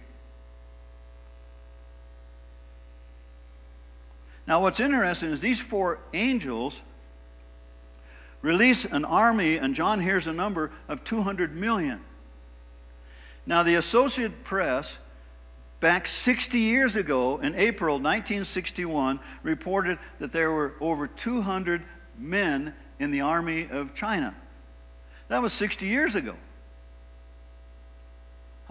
Now, 4.48 4.62
what's 4.62 4.80
interesting 4.80 5.32
is 5.32 5.40
these 5.40 5.60
four 5.60 6.00
angels 6.14 6.80
release 8.42 8.86
an 8.86 9.06
army, 9.06 9.58
and 9.58 9.76
John 9.76 10.00
hears 10.00 10.28
a 10.28 10.34
number 10.34 10.72
of 10.88 11.04
200 11.04 11.56
million. 11.56 12.02
Now, 13.46 13.64
the 13.64 13.76
Associated 13.76 14.44
Press, 14.44 14.98
back 15.82 16.08
60 16.08 16.60
years 16.60 16.96
ago, 16.96 17.40
in 17.40 17.56
April 17.56 17.96
1961, 17.96 19.20
reported 19.44 20.00
that 20.20 20.32
there 20.32 20.52
were 20.52 20.76
over 20.80 21.08
200 21.08 21.84
men 22.18 22.74
in 23.00 23.12
the 23.12 23.22
army 23.22 23.68
of 23.70 23.94
China. 23.94 24.34
That 25.28 25.42
was 25.42 25.52
60 25.54 25.88
years 25.88 26.16
ago. 26.16 26.36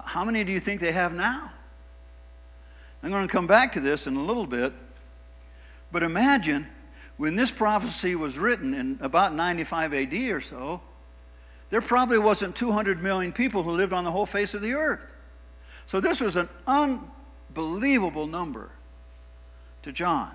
How 0.03 0.25
many 0.25 0.45
do 0.45 0.53
you 0.53 0.61
think 0.61 0.81
they 0.81 0.93
have 0.93 1.13
now? 1.13 1.53
I'm 3.03 3.11
going 3.11 3.27
to 3.27 3.33
come 3.33 3.47
back 3.47 3.73
to 3.73 3.81
this 3.81 4.07
in 4.07 4.17
a 4.17 4.23
little 4.23 4.47
bit. 4.47 4.73
But 5.91 6.03
imagine 6.03 6.67
when 7.17 7.35
this 7.35 7.51
prophecy 7.51 8.15
was 8.15 8.39
written 8.39 8.73
in 8.73 8.99
about 9.01 9.35
95 9.35 9.95
AD 9.95 10.15
or 10.15 10.41
so, 10.41 10.81
there 11.71 11.81
probably 11.81 12.19
wasn't 12.19 12.55
200 12.55 13.03
million 13.03 13.33
people 13.33 13.63
who 13.63 13.73
lived 13.73 13.93
on 13.93 14.05
the 14.05 14.11
whole 14.11 14.27
face 14.27 14.55
of 14.55 14.63
the 14.63 14.75
earth. 14.75 15.01
So 15.91 15.99
this 15.99 16.21
was 16.21 16.37
an 16.37 16.49
unbelievable 16.69 18.29
number 18.29 18.71
to 19.83 19.91
John. 19.91 20.31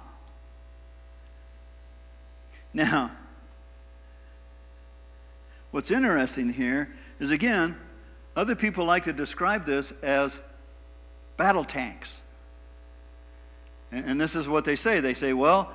Now, 2.74 3.10
what's 5.72 5.92
interesting 5.92 6.52
here 6.52 6.94
is 7.22 7.32
again, 7.32 7.78
other 8.36 8.54
people 8.54 8.84
like 8.84 9.06
to 9.06 9.14
describe 9.14 9.66
this 9.66 9.94
as 10.04 10.38
battle 11.38 11.64
tanks. 11.64 12.18
And, 13.94 14.20
this 14.20 14.36
is 14.36 14.50
what 14.50 14.66
they 14.66 14.76
say. 14.76 15.00
They 15.00 15.14
say, 15.14 15.32
well, 15.32 15.72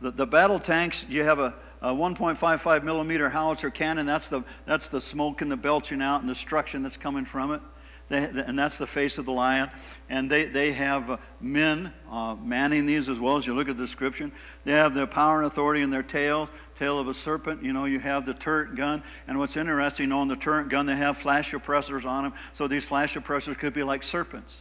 the, 0.00 0.12
the 0.12 0.28
battle 0.28 0.60
tanks, 0.60 1.04
you 1.08 1.24
have 1.24 1.40
a, 1.40 1.56
a 1.82 1.92
1.55 1.92 2.84
millimeter 2.84 3.28
howitzer 3.28 3.70
cannon. 3.70 4.06
That's 4.06 4.28
the, 4.28 4.44
that's 4.64 4.86
the 4.86 5.00
smoke 5.00 5.42
and 5.42 5.50
the 5.50 5.56
belching 5.56 6.02
out 6.02 6.20
and 6.20 6.28
destruction 6.32 6.84
that's 6.84 6.96
coming 6.96 7.24
from 7.24 7.52
it. 7.52 7.60
They, 8.08 8.18
and 8.18 8.58
that's 8.58 8.76
the 8.76 8.86
face 8.86 9.16
of 9.16 9.24
the 9.24 9.32
lion. 9.32 9.70
And 10.10 10.30
they, 10.30 10.44
they 10.44 10.72
have 10.72 11.10
uh, 11.10 11.16
men 11.40 11.92
uh, 12.10 12.34
manning 12.34 12.84
these 12.84 13.08
as 13.08 13.18
well 13.18 13.36
as 13.36 13.46
you 13.46 13.54
look 13.54 13.68
at 13.68 13.78
the 13.78 13.82
description. 13.82 14.30
They 14.64 14.72
have 14.72 14.94
their 14.94 15.06
power 15.06 15.38
and 15.38 15.46
authority 15.46 15.80
in 15.80 15.90
their 15.90 16.02
tails, 16.02 16.50
tail 16.78 16.98
of 16.98 17.08
a 17.08 17.14
serpent. 17.14 17.62
You 17.62 17.72
know, 17.72 17.86
you 17.86 17.98
have 18.00 18.26
the 18.26 18.34
turret 18.34 18.76
gun. 18.76 19.02
And 19.26 19.38
what's 19.38 19.56
interesting, 19.56 20.12
on 20.12 20.28
the 20.28 20.36
turret 20.36 20.68
gun, 20.68 20.84
they 20.84 20.96
have 20.96 21.16
flash 21.16 21.50
suppressors 21.50 22.04
on 22.04 22.24
them. 22.24 22.34
So 22.52 22.68
these 22.68 22.84
flash 22.84 23.14
suppressors 23.14 23.58
could 23.58 23.72
be 23.72 23.82
like 23.82 24.02
serpents. 24.02 24.54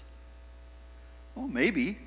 Well, 1.36 1.48
maybe. 1.48 1.98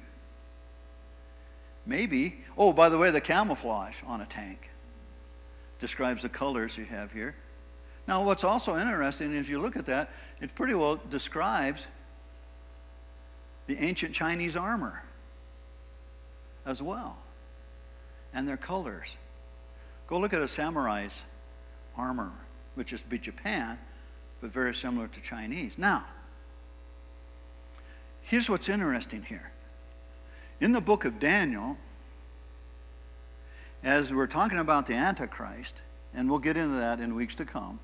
Maybe. 1.85 2.43
Oh, 2.57 2.73
by 2.73 2.89
the 2.89 2.97
way, 2.97 3.11
the 3.11 3.21
camouflage 3.21 3.97
on 4.07 4.23
a 4.23 4.27
tank 4.27 4.71
describes 5.81 6.23
the 6.23 6.31
colors 6.31 6.79
you 6.79 6.87
have 6.87 7.13
here. 7.13 7.35
Now, 8.09 8.25
what's 8.25 8.45
also 8.45 8.77
interesting 8.77 9.35
is 9.35 9.49
you 9.49 9.61
look 9.61 9.77
at 9.77 9.87
that, 9.87 10.11
it 10.41 10.55
pretty 10.55 10.75
well 10.75 11.01
describes 11.11 11.83
the 13.67 13.77
ancient 13.79 14.15
Chinese 14.15 14.57
armor 14.57 15.03
as 16.65 16.83
well 16.83 17.17
and 18.35 18.47
their 18.47 18.57
colors. 18.57 19.09
Go 20.09 20.19
look 20.19 20.35
at 20.35 20.43
a 20.43 20.49
samurai's 20.49 21.21
armor, 21.97 22.33
which 22.75 22.93
is 22.93 23.01
be 23.01 23.19
Japan, 23.19 23.79
but 24.41 24.53
very 24.53 24.75
similar 24.75 25.09
to 25.09 25.21
Chinese. 25.21 25.73
Now, 25.77 26.05
here's 28.23 28.49
what's 28.49 28.69
interesting 28.69 29.23
here. 29.23 29.51
In 30.61 30.73
the 30.73 30.81
book 30.81 31.05
of 31.05 31.19
Daniel, 31.19 31.77
as 33.83 34.13
we're 34.13 34.27
talking 34.27 34.59
about 34.59 34.87
the 34.87 34.95
Antichrist, 34.95 35.75
and 36.15 36.29
we'll 36.29 36.39
get 36.39 36.57
into 36.57 36.77
that 36.77 37.01
in 37.01 37.15
weeks 37.15 37.35
to 37.37 37.45
come, 37.45 37.79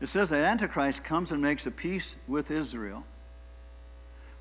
it 0.00 0.08
says 0.08 0.30
that 0.30 0.42
Antichrist 0.42 1.04
comes 1.04 1.30
and 1.30 1.42
makes 1.42 1.66
a 1.66 1.70
peace 1.70 2.14
with 2.26 2.50
Israel. 2.50 3.04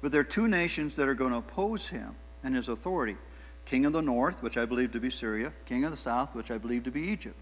But 0.02 0.12
there 0.12 0.22
are 0.22 0.26
two 0.26 0.48
nations 0.48 0.95
that 0.95 1.08
are 1.08 1.13
going 1.13 1.32
to 1.32 1.39
oppose 1.39 1.88
him 1.88 2.15
and 2.43 2.56
his 2.56 2.69
authority 2.69 3.17
King 3.65 3.86
of 3.86 3.93
the 3.93 4.02
north, 4.02 4.41
which 4.41 4.58
I 4.58 4.65
believe 4.65 4.93
to 4.93 5.00
be 5.00 5.12
Syria, 5.12 5.54
King 5.67 5.84
of 5.84 5.91
the 5.91 5.98
south, 5.98 6.34
which 6.34 6.50
I 6.50 6.58
believe 6.58 6.86
to 6.86 6.91
be 6.91 7.02
Egypt. 7.02 7.39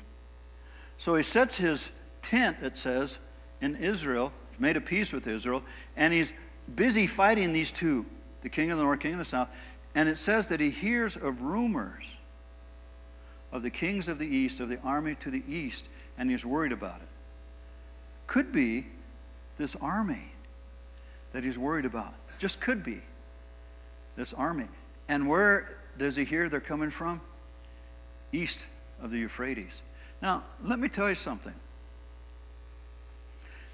So 0.98 1.16
he 1.16 1.24
sets 1.24 1.56
his 1.56 1.88
tent, 2.22 2.58
it 2.62 2.78
says, 2.78 3.18
in 3.62 3.78
Israel, 3.78 4.34
made 4.60 4.76
a 4.76 4.82
peace 4.82 5.14
with 5.14 5.26
Israel, 5.26 5.64
and 5.96 6.12
he's 6.12 6.34
busy 6.76 7.08
fighting 7.08 7.54
these 7.54 7.72
two, 7.72 8.06
the 8.42 8.50
king 8.50 8.72
of 8.72 8.78
the 8.78 8.84
north, 8.84 9.00
king 9.00 9.14
of 9.14 9.20
the 9.20 9.26
south. 9.26 9.48
And 9.96 10.10
it 10.10 10.20
says 10.20 10.48
that 10.48 10.60
he 10.60 10.70
hears 10.70 11.16
of 11.16 11.42
rumors 11.44 12.04
of 13.54 13.64
the 13.64 13.70
kings 13.70 14.10
of 14.10 14.20
the 14.20 14.28
east, 14.28 14.60
of 14.60 14.68
the 14.68 14.80
army 14.82 15.16
to 15.22 15.32
the 15.32 15.44
east, 15.48 15.86
and 16.18 16.30
he's 16.30 16.44
worried 16.44 16.74
about 16.74 17.00
it 17.00 17.08
could 18.28 18.52
be 18.52 18.86
this 19.58 19.76
army 19.82 20.32
that 21.34 21.44
he's 21.44 21.58
worried 21.58 21.86
about. 21.86 22.14
Just 22.40 22.60
could 22.60 22.84
be 22.84 23.02
this 24.16 24.34
army. 24.34 24.68
And 25.08 25.28
where 25.28 25.78
does 25.98 26.16
he 26.16 26.26
hear 26.26 26.50
they're 26.50 26.60
coming 26.60 26.92
from? 26.92 27.22
East 28.32 28.60
of 29.02 29.12
the 29.12 29.18
Euphrates. 29.18 29.72
Now, 30.22 30.44
let 30.64 30.80
me 30.80 30.90
tell 30.90 31.10
you 31.10 31.16
something. 31.16 31.54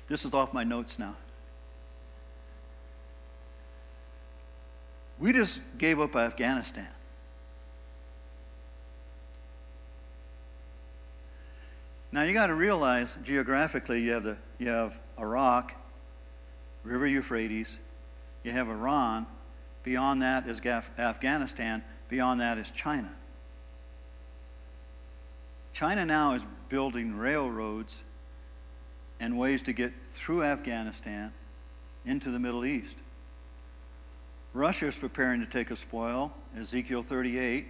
This 0.07 0.25
is 0.25 0.33
off 0.33 0.53
my 0.53 0.63
notes 0.63 0.99
now. 0.99 1.15
We 5.19 5.31
just 5.31 5.59
gave 5.77 5.99
up 5.99 6.15
Afghanistan. 6.15 6.87
Now 12.13 12.21
you 12.21 12.33
got 12.33 12.47
to 12.47 12.53
realize 12.53 13.09
geographically 13.23 14.03
you 14.03 14.11
have 14.11 14.23
the 14.23 14.37
you 14.59 14.67
have 14.67 14.93
Iraq, 15.19 15.73
River 16.83 17.07
Euphrates, 17.07 17.75
you 18.43 18.51
have 18.51 18.69
Iran, 18.69 19.25
beyond 19.81 20.21
that 20.21 20.47
is 20.47 20.59
Gaf- 20.59 20.91
Afghanistan, 20.99 21.83
beyond 22.09 22.39
that 22.39 22.59
is 22.59 22.69
China. 22.75 23.11
China 25.73 26.05
now 26.05 26.35
is 26.35 26.43
building 26.69 27.17
railroads 27.17 27.95
and 29.19 29.35
ways 29.35 29.63
to 29.63 29.73
get 29.73 29.91
through 30.11 30.43
Afghanistan 30.43 31.33
into 32.05 32.29
the 32.29 32.37
Middle 32.37 32.63
East. 32.63 32.93
Russia 34.53 34.85
is 34.85 34.95
preparing 34.95 35.39
to 35.39 35.47
take 35.47 35.71
a 35.71 35.75
spoil, 35.75 36.31
Ezekiel 36.55 37.01
38. 37.01 37.65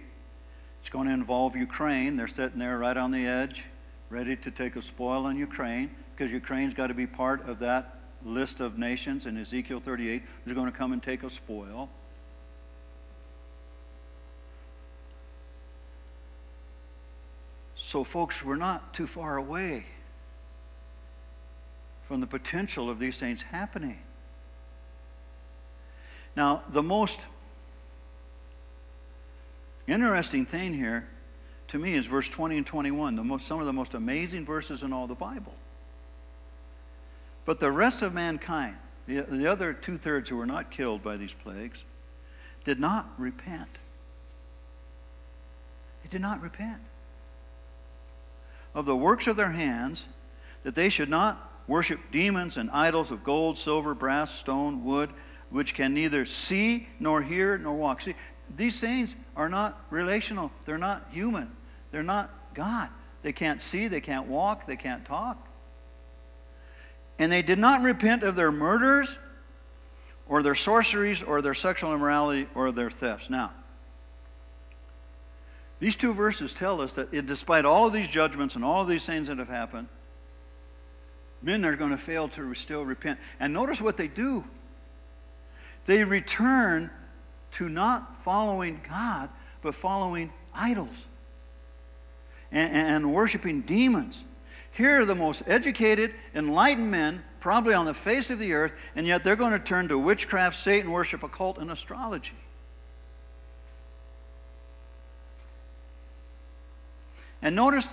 It's 0.82 0.90
going 0.90 1.08
to 1.08 1.14
involve 1.14 1.56
Ukraine. 1.56 2.18
They're 2.18 2.28
sitting 2.28 2.58
there 2.58 2.76
right 2.76 2.98
on 2.98 3.10
the 3.10 3.26
edge, 3.26 3.64
ready 4.14 4.36
to 4.36 4.48
take 4.52 4.76
a 4.76 4.82
spoil 4.82 5.26
on 5.26 5.36
Ukraine, 5.36 5.90
because 6.14 6.32
Ukraine's 6.32 6.72
got 6.72 6.86
to 6.86 6.94
be 6.94 7.04
part 7.04 7.48
of 7.48 7.58
that 7.58 7.98
list 8.24 8.60
of 8.60 8.78
nations 8.78 9.26
in 9.26 9.36
Ezekiel 9.36 9.80
38 9.80 10.22
They're 10.44 10.54
going 10.54 10.70
to 10.70 10.78
come 10.78 10.92
and 10.92 11.02
take 11.02 11.24
a 11.24 11.30
spoil. 11.30 11.88
So, 17.74 18.04
folks, 18.04 18.44
we're 18.44 18.54
not 18.54 18.94
too 18.94 19.08
far 19.08 19.36
away 19.36 19.84
from 22.06 22.20
the 22.20 22.26
potential 22.28 22.88
of 22.88 23.00
these 23.00 23.16
things 23.16 23.42
happening. 23.42 23.98
Now, 26.36 26.62
the 26.68 26.84
most 26.84 27.18
interesting 29.88 30.46
thing 30.46 30.72
here 30.72 31.08
to 31.68 31.78
me 31.78 31.94
is 31.94 32.06
verse 32.06 32.28
20 32.28 32.58
and 32.58 32.66
21, 32.66 33.16
the 33.16 33.24
most, 33.24 33.46
some 33.46 33.60
of 33.60 33.66
the 33.66 33.72
most 33.72 33.94
amazing 33.94 34.44
verses 34.44 34.82
in 34.82 34.92
all 34.92 35.06
the 35.06 35.14
Bible. 35.14 35.54
But 37.44 37.60
the 37.60 37.70
rest 37.70 38.02
of 38.02 38.14
mankind, 38.14 38.76
the, 39.06 39.22
the 39.22 39.46
other 39.46 39.72
two 39.72 39.98
thirds 39.98 40.28
who 40.28 40.36
were 40.36 40.46
not 40.46 40.70
killed 40.70 41.02
by 41.02 41.16
these 41.16 41.32
plagues, 41.42 41.78
did 42.64 42.80
not 42.80 43.12
repent. 43.18 43.68
They 46.02 46.08
did 46.10 46.20
not 46.20 46.40
repent 46.42 46.80
of 48.74 48.86
the 48.86 48.96
works 48.96 49.26
of 49.26 49.36
their 49.36 49.50
hands, 49.50 50.04
that 50.64 50.74
they 50.74 50.88
should 50.88 51.08
not 51.08 51.62
worship 51.68 52.00
demons 52.10 52.56
and 52.56 52.70
idols 52.70 53.10
of 53.10 53.22
gold, 53.24 53.56
silver, 53.56 53.94
brass, 53.94 54.34
stone, 54.34 54.84
wood, 54.84 55.10
which 55.50 55.74
can 55.74 55.94
neither 55.94 56.26
see 56.26 56.88
nor 56.98 57.22
hear 57.22 57.56
nor 57.56 57.74
walk. 57.74 58.00
See, 58.00 58.14
these 58.56 58.80
things 58.80 59.14
are 59.36 59.48
not 59.48 59.84
relational. 59.90 60.50
They're 60.64 60.78
not 60.78 61.06
human. 61.10 61.50
They're 61.90 62.02
not 62.02 62.30
God. 62.54 62.88
They 63.22 63.32
can't 63.32 63.62
see, 63.62 63.88
they 63.88 64.00
can't 64.00 64.26
walk, 64.26 64.66
they 64.66 64.76
can't 64.76 65.04
talk. 65.04 65.48
And 67.18 67.30
they 67.30 67.42
did 67.42 67.58
not 67.58 67.82
repent 67.82 68.22
of 68.22 68.36
their 68.36 68.52
murders 68.52 69.16
or 70.28 70.42
their 70.42 70.54
sorceries 70.54 71.22
or 71.22 71.40
their 71.40 71.54
sexual 71.54 71.94
immorality 71.94 72.48
or 72.54 72.72
their 72.72 72.90
thefts. 72.90 73.30
Now, 73.30 73.52
these 75.78 75.96
two 75.96 76.14
verses 76.14 76.52
tell 76.52 76.80
us 76.80 76.94
that 76.94 77.12
it, 77.12 77.26
despite 77.26 77.64
all 77.64 77.86
of 77.86 77.92
these 77.92 78.08
judgments 78.08 78.54
and 78.56 78.64
all 78.64 78.82
of 78.82 78.88
these 78.88 79.04
things 79.04 79.28
that 79.28 79.38
have 79.38 79.48
happened, 79.48 79.88
men 81.42 81.64
are 81.64 81.76
going 81.76 81.90
to 81.90 81.98
fail 81.98 82.28
to 82.30 82.54
still 82.54 82.84
repent. 82.84 83.18
And 83.40 83.52
notice 83.52 83.80
what 83.80 83.96
they 83.96 84.08
do 84.08 84.44
they 85.86 86.02
return 86.02 86.90
to 87.54 87.68
not 87.68 88.22
following 88.24 88.80
God, 88.88 89.28
but 89.62 89.74
following 89.74 90.32
idols 90.54 90.94
and, 92.52 92.72
and 92.72 93.12
worshiping 93.12 93.60
demons. 93.62 94.24
Here 94.72 95.00
are 95.00 95.04
the 95.04 95.14
most 95.14 95.42
educated, 95.46 96.14
enlightened 96.34 96.90
men, 96.90 97.22
probably 97.40 97.74
on 97.74 97.86
the 97.86 97.94
face 97.94 98.30
of 98.30 98.38
the 98.38 98.52
earth, 98.52 98.72
and 98.96 99.06
yet 99.06 99.22
they're 99.22 99.36
going 99.36 99.52
to 99.52 99.58
turn 99.58 99.88
to 99.88 99.98
witchcraft, 99.98 100.58
Satan 100.58 100.90
worship, 100.90 101.22
occult, 101.22 101.58
and 101.58 101.70
astrology. 101.70 102.32
And 107.40 107.54
notice 107.54 107.86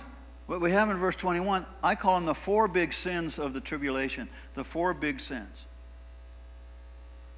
what 0.46 0.60
we 0.60 0.72
have 0.72 0.90
in 0.90 0.96
verse 0.96 1.14
21, 1.14 1.66
I 1.82 1.94
call 1.94 2.16
them 2.16 2.24
the 2.24 2.34
four 2.34 2.66
big 2.66 2.92
sins 2.92 3.38
of 3.38 3.52
the 3.52 3.60
tribulation. 3.60 4.28
The 4.54 4.64
four 4.64 4.92
big 4.94 5.20
sins. 5.20 5.66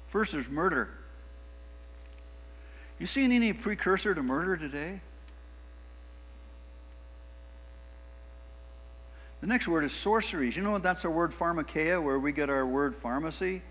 First, 0.07 0.31
there's 0.31 0.47
murder. 0.47 0.89
You 2.99 3.05
seen 3.05 3.31
any 3.31 3.53
precursor 3.53 4.15
to 4.15 4.23
murder 4.23 4.57
today? 4.57 5.01
The 9.41 9.47
next 9.47 9.67
word 9.67 9.83
is 9.83 9.91
sorceries. 9.91 10.55
You 10.55 10.63
know 10.63 10.71
what 10.71 10.83
that's 10.83 11.05
our 11.05 11.11
word 11.11 11.31
pharmakeia, 11.31 12.01
where 12.01 12.17
we 12.17 12.31
get 12.31 12.49
our 12.49 12.65
word 12.65 12.95
pharmacy 12.95 13.61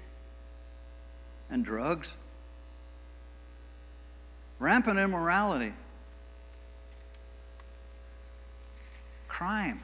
and 1.50 1.64
drugs. 1.64 2.08
Rampant 4.60 4.98
immorality. 4.98 5.72
crime. 9.34 9.80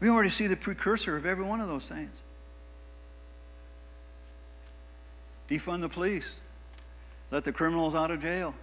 We 0.00 0.08
already 0.08 0.30
see 0.30 0.46
the 0.46 0.56
precursor 0.56 1.14
of 1.14 1.26
every 1.26 1.44
one 1.44 1.60
of 1.60 1.68
those 1.68 1.84
things. 1.84 2.10
Defund 5.48 5.80
the 5.80 5.88
police. 5.88 6.26
Let 7.30 7.44
the 7.44 7.52
criminals 7.52 7.94
out 7.94 8.10
of 8.10 8.20
jail. 8.20 8.54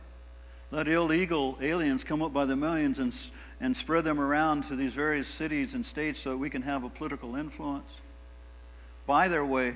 Let 0.72 0.88
illegal 0.88 1.58
aliens 1.62 2.04
come 2.04 2.22
up 2.22 2.34
by 2.34 2.46
the 2.46 2.56
millions 2.56 3.00
and, 3.00 3.16
and 3.60 3.76
spread 3.76 4.04
them 4.04 4.20
around 4.20 4.68
to 4.68 4.76
these 4.76 4.94
various 4.94 5.28
cities 5.28 5.74
and 5.74 5.86
states 5.86 6.20
so 6.20 6.32
that 6.32 6.38
we 6.38 6.50
can 6.50 6.62
have 6.62 6.84
a 6.84 6.90
political 6.90 7.36
influence. 7.36 7.90
By 9.06 9.28
their 9.28 9.46
way, 9.46 9.76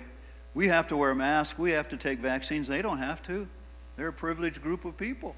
we 0.53 0.67
have 0.67 0.87
to 0.87 0.97
wear 0.97 1.13
masks. 1.13 1.57
We 1.57 1.71
have 1.71 1.89
to 1.89 1.97
take 1.97 2.19
vaccines. 2.19 2.67
They 2.67 2.81
don't 2.81 2.97
have 2.97 3.21
to. 3.23 3.47
They're 3.95 4.07
a 4.07 4.13
privileged 4.13 4.61
group 4.61 4.85
of 4.85 4.97
people. 4.97 5.35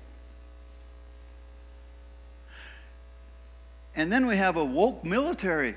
And 3.96 4.12
then 4.12 4.26
we 4.26 4.38
have 4.38 4.56
a 4.56 4.64
woke 4.64 5.04
military. 5.04 5.76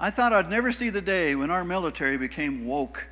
I 0.00 0.10
thought 0.10 0.32
I'd 0.32 0.50
never 0.50 0.72
see 0.72 0.90
the 0.90 1.00
day 1.00 1.36
when 1.36 1.50
our 1.50 1.64
military 1.64 2.16
became 2.18 2.66
woke. 2.66 3.06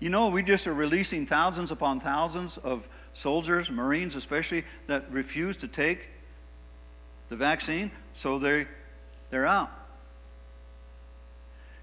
You 0.00 0.08
know, 0.08 0.28
we 0.28 0.42
just 0.42 0.66
are 0.66 0.74
releasing 0.74 1.26
thousands 1.26 1.70
upon 1.70 2.00
thousands 2.00 2.58
of 2.58 2.88
soldiers, 3.12 3.70
Marines 3.70 4.16
especially, 4.16 4.64
that 4.86 5.10
refuse 5.12 5.56
to 5.58 5.68
take 5.68 6.08
the 7.28 7.36
vaccine, 7.36 7.90
so 8.14 8.38
they, 8.38 8.66
they're 9.30 9.46
out. 9.46 9.70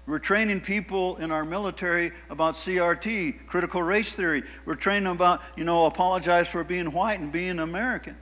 We're 0.06 0.18
training 0.18 0.62
people 0.62 1.16
in 1.16 1.30
our 1.30 1.44
military 1.44 2.12
about 2.30 2.54
CRT, 2.54 3.46
critical 3.46 3.82
race 3.82 4.14
theory. 4.14 4.42
We're 4.64 4.74
training 4.74 5.04
them 5.04 5.16
about, 5.16 5.42
you 5.54 5.64
know, 5.64 5.86
apologize 5.86 6.48
for 6.48 6.64
being 6.64 6.92
white 6.92 7.20
and 7.20 7.30
being 7.30 7.58
American. 7.58 8.16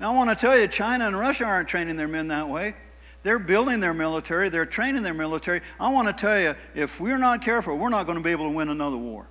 Now, 0.00 0.12
I 0.12 0.16
want 0.16 0.30
to 0.30 0.36
tell 0.36 0.58
you, 0.58 0.66
China 0.66 1.06
and 1.06 1.18
Russia 1.18 1.44
aren't 1.44 1.68
training 1.68 1.96
their 1.96 2.08
men 2.08 2.28
that 2.28 2.48
way. 2.48 2.74
They're 3.24 3.40
building 3.40 3.80
their 3.80 3.92
military, 3.92 4.48
they're 4.48 4.66
training 4.66 5.02
their 5.02 5.14
military. 5.14 5.62
I 5.80 5.88
want 5.88 6.06
to 6.06 6.12
tell 6.12 6.38
you, 6.38 6.54
if 6.76 7.00
we're 7.00 7.18
not 7.18 7.42
careful, 7.42 7.76
we're 7.76 7.88
not 7.88 8.06
going 8.06 8.18
to 8.18 8.22
be 8.22 8.30
able 8.30 8.48
to 8.48 8.54
win 8.54 8.68
another 8.68 8.96
war. 8.96 9.26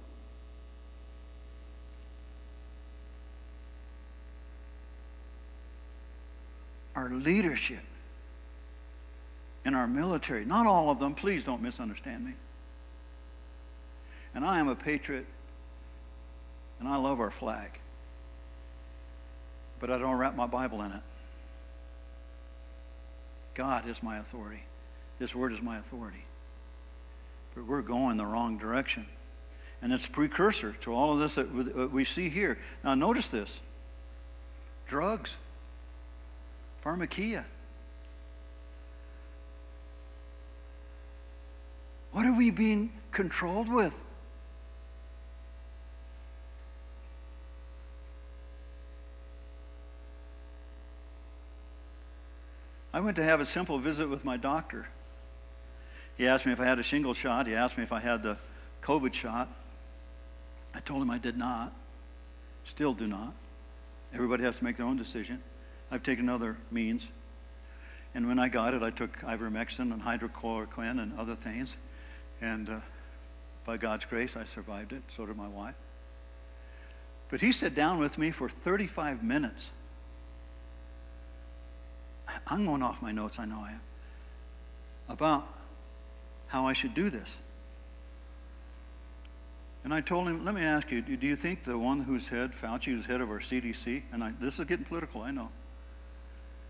Our 6.96 7.10
leadership 7.10 7.84
in 9.64 9.74
our 9.74 9.88
military, 9.88 10.44
not 10.44 10.68
all 10.68 10.90
of 10.90 11.00
them, 11.00 11.16
please 11.16 11.46
don't 11.46 11.62
misunderstand 11.62 12.26
me. 12.26 12.34
And 14.36 14.44
I 14.44 14.60
am 14.60 14.68
a 14.68 14.76
patriot, 14.76 15.26
and 16.80 16.90
I 16.90 16.98
love 16.98 17.22
our 17.22 17.32
flag 17.32 17.80
but 19.84 19.92
I 19.92 19.98
don't 19.98 20.16
wrap 20.16 20.34
my 20.34 20.48
Bible 20.48 20.82
in 20.84 20.94
it. 20.94 21.02
God 23.56 23.88
is 23.88 24.02
my 24.02 24.18
authority. 24.18 24.64
This 25.20 25.36
word 25.36 25.54
is 25.54 25.62
my 25.62 25.78
authority. 25.78 26.26
But 27.56 27.66
we're 27.66 27.82
going 27.82 28.18
the 28.18 28.26
wrong 28.26 28.58
direction. 28.58 29.06
And 29.82 29.94
it's 29.94 30.08
precursor 30.08 30.74
to 30.82 30.94
all 30.94 31.14
of 31.14 31.20
this 31.20 31.36
that 31.36 31.92
we 31.92 32.06
see 32.06 32.30
here. 32.30 32.58
Now, 32.84 32.96
notice 32.96 33.28
this 33.28 33.60
drugs, 34.88 35.32
pharmakeia. 36.84 37.44
What 42.12 42.26
are 42.26 42.34
we 42.34 42.52
being 42.52 42.92
controlled 43.12 43.70
with? 43.70 43.94
I 52.94 53.00
went 53.00 53.16
to 53.16 53.24
have 53.24 53.42
a 53.42 53.46
simple 53.46 53.80
visit 53.80 54.08
with 54.08 54.24
my 54.24 54.38
doctor. 54.38 54.88
He 56.16 56.28
asked 56.28 56.46
me 56.46 56.52
if 56.52 56.60
I 56.60 56.66
had 56.66 56.78
a 56.78 56.84
shingle 56.84 57.16
shot. 57.16 57.48
He 57.48 57.56
asked 57.56 57.76
me 57.76 57.84
if 57.84 57.92
I 57.92 58.00
had 58.00 58.22
the 58.22 58.38
COVID 58.84 59.14
shot. 59.14 59.50
I 60.76 60.80
told 60.80 61.02
him 61.02 61.10
I 61.10 61.18
did 61.18 61.36
not. 61.36 61.74
Still 62.66 62.94
do 62.94 63.08
not. 63.08 63.34
Everybody 64.14 64.44
has 64.44 64.56
to 64.58 64.64
make 64.64 64.78
their 64.78 64.86
own 64.86 64.96
decision. 64.96 65.42
I've 65.92 66.04
taken 66.04 66.30
other 66.30 66.56
means. 66.70 67.08
And 68.14 68.28
when 68.28 68.38
I 68.38 68.48
got 68.48 68.76
it, 68.76 68.84
I 68.84 68.92
took 68.92 69.18
ivermectin 69.22 69.92
and 69.92 70.02
hydrochloroquine 70.02 71.02
and 71.02 71.18
other 71.18 71.36
things. 71.36 71.70
And 72.42 72.70
uh, 72.70 72.80
by 73.66 73.78
God's 73.78 74.06
grace, 74.06 74.36
I 74.36 74.46
survived 74.54 74.94
it. 74.94 75.02
So 75.18 75.26
did 75.26 75.36
my 75.36 75.48
wife. 75.48 75.76
But 77.32 77.42
he 77.42 77.52
sat 77.52 77.74
down 77.74 77.98
with 77.98 78.20
me 78.20 78.30
for 78.30 78.50
35 78.50 79.24
minutes 79.24 79.72
I'm 82.48 82.66
going 82.66 82.82
off 82.82 83.02
my 83.02 83.12
notes, 83.12 83.40
I 83.40 83.46
know 83.46 83.60
I 83.60 83.72
am. 83.72 83.82
About 85.10 85.48
how 86.48 86.68
I 86.68 86.74
should 86.74 86.94
do 86.94 87.10
this. 87.10 87.28
And 89.84 89.94
I 89.94 90.00
told 90.00 90.28
him, 90.28 90.46
let 90.46 90.56
me 90.56 90.62
ask 90.62 90.92
you, 90.92 91.02
do 91.02 91.28
you 91.28 91.36
think 91.36 91.64
the 91.64 91.78
one 91.78 92.02
who's 92.02 92.28
head, 92.28 92.52
Fauci, 92.62 92.86
who's 92.86 93.06
head 93.06 93.20
of 93.20 93.30
our 93.30 93.40
CDC, 93.40 94.04
and 94.14 94.24
I, 94.24 94.32
this 94.40 94.58
is 94.60 94.66
getting 94.66 94.86
political, 94.86 95.22
I 95.22 95.32
know. 95.32 95.50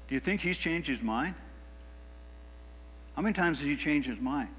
Do 0.08 0.16
you 0.16 0.20
think 0.20 0.42
he's 0.42 0.58
changed 0.58 0.88
his 0.88 1.02
mind? 1.02 1.36
How 3.16 3.22
many 3.22 3.34
times 3.34 3.60
has 3.60 3.68
he 3.68 3.76
changed 3.76 4.10
his 4.10 4.20
mind? 4.20 4.50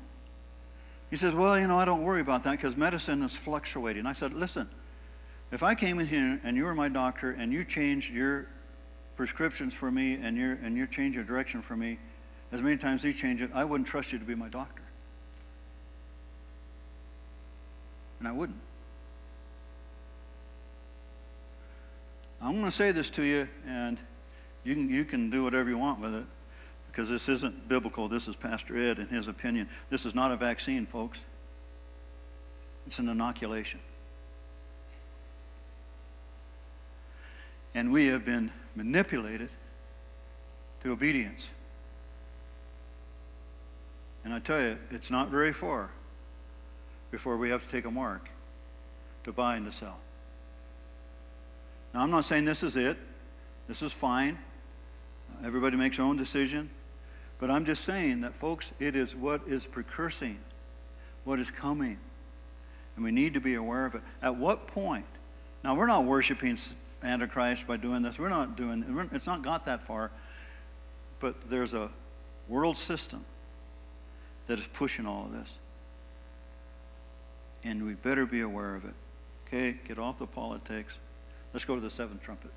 He 1.11 1.17
says, 1.17 1.35
well, 1.35 1.59
you 1.59 1.67
know, 1.67 1.79
I 1.79 1.85
don't 1.85 2.03
worry 2.03 2.21
about 2.21 2.45
that 2.45 2.53
because 2.53 2.77
medicine 2.77 3.23
is 3.23 3.35
fluctuating. 3.35 4.07
I 4.07 4.13
said, 4.13 4.33
listen, 4.33 4.69
if 5.53 5.63
I 5.63 5.75
came 5.75 5.99
in 5.99 6.07
here 6.07 6.41
and 6.45 6.57
you 6.57 6.65
were 6.65 6.75
my 6.75 6.89
doctor 6.89 7.33
and 7.33 7.53
you 7.53 7.65
changed 7.65 8.13
your 8.13 8.47
prescriptions 9.17 9.75
for 9.75 9.91
me 9.91 10.15
and 10.15 10.37
you 10.37 10.59
and 10.63 10.77
you 10.77 10.87
change 10.87 11.15
your 11.15 11.25
direction 11.25 11.63
for 11.63 11.77
me 11.77 11.99
as 12.55 12.63
many 12.63 12.77
times 12.77 13.01
as 13.01 13.07
you 13.07 13.15
change 13.15 13.43
it, 13.43 13.51
I 13.53 13.65
wouldn't 13.65 13.89
trust 13.89 14.13
you 14.13 14.19
to 14.19 14.25
be 14.25 14.37
my 14.37 14.49
doctor. 14.49 14.83
And 18.21 18.29
I 18.29 18.33
wouldn't. 18.33 18.61
I'm 22.41 22.53
going 22.53 22.65
to 22.67 22.71
say 22.71 22.93
this 22.93 23.11
to 23.11 23.23
you, 23.23 23.49
and 23.67 23.99
you 24.63 24.75
can, 24.75 24.89
you 24.89 25.05
can 25.05 25.31
do 25.31 25.43
whatever 25.43 25.69
you 25.69 25.79
want 25.79 26.01
with 26.01 26.15
it 26.15 26.25
because 26.91 27.09
this 27.09 27.29
isn't 27.29 27.69
biblical. 27.69 28.07
This 28.07 28.29
is 28.29 28.37
Pastor 28.37 28.79
Ed 28.79 28.99
and 28.99 29.09
his 29.09 29.27
opinion. 29.27 29.69
This 29.91 30.07
is 30.07 30.15
not 30.15 30.31
a 30.31 30.37
vaccine, 30.37 30.87
folks, 30.87 31.19
it's 32.87 33.01
an 33.01 33.09
inoculation. 33.09 33.81
And 37.75 37.93
we 37.93 38.07
have 38.07 38.25
been 38.25 38.51
manipulated 38.77 39.49
to 40.83 40.93
obedience. 40.93 41.47
And 44.25 44.33
I 44.33 44.39
tell 44.39 44.61
you, 44.61 44.79
it's 44.91 45.11
not 45.11 45.29
very 45.29 45.53
far 45.53 45.91
before 47.11 47.37
we 47.37 47.51
have 47.51 47.63
to 47.63 47.69
take 47.69 47.85
a 47.85 47.91
mark 47.91 48.29
to 49.25 49.33
buy 49.33 49.57
and 49.57 49.67
to 49.67 49.73
sell. 49.73 49.99
Now, 51.93 52.01
I'm 52.01 52.11
not 52.11 52.25
saying 52.25 52.45
this 52.45 52.63
is 52.63 52.77
it. 52.77 52.97
This 53.69 53.83
is 53.83 53.93
fine. 53.93 54.39
Everybody 55.45 55.77
makes 55.77 55.97
their 55.97 56.07
own 56.07 56.17
decision. 56.17 56.71
But 57.39 57.51
I'm 57.51 57.65
just 57.65 57.85
saying 57.85 58.23
that, 58.23 58.35
folks, 58.35 58.67
it 58.79 58.97
is 58.97 59.15
what 59.15 59.43
is 59.47 59.67
precursing, 59.67 60.39
what 61.25 61.39
is 61.39 61.51
coming. 61.51 61.99
And 62.97 63.05
we 63.05 63.11
need 63.11 63.35
to 63.35 63.41
be 63.41 63.55
aware 63.55 63.87
of 63.87 63.95
it. 63.95 64.03
At 64.23 64.37
what 64.37 64.67
point? 64.69 65.07
Now, 65.63 65.75
we're 65.75 65.87
not 65.87 66.05
worshiping 66.05 66.59
Antichrist 67.05 67.67
by 67.67 67.77
doing 67.77 68.03
this. 68.03 68.19
We're 68.19 68.29
not 68.29 68.57
doing 68.57 69.09
it's 69.13 69.27
not 69.27 69.43
got 69.43 69.67
that 69.67 69.87
far. 69.87 70.11
But 71.21 71.49
there's 71.49 71.75
a 71.75 71.91
world 72.49 72.77
system 72.77 73.25
that 74.47 74.59
is 74.59 74.67
pushing 74.73 75.07
all 75.07 75.27
of 75.27 75.33
this. 75.33 75.49
And 77.63 77.87
we 77.87 77.95
better 77.95 78.27
be 78.27 78.43
aware 78.43 78.75
of 78.75 78.85
it. 78.85 78.95
Okay, 79.47 79.79
get 79.87 79.99
off 79.99 80.19
the 80.19 80.27
politics. 80.27 80.93
Let's 81.53 81.65
go 81.65 81.75
to 81.75 81.81
the 81.81 81.91
seventh 81.91 82.23
trumpet. 82.23 82.51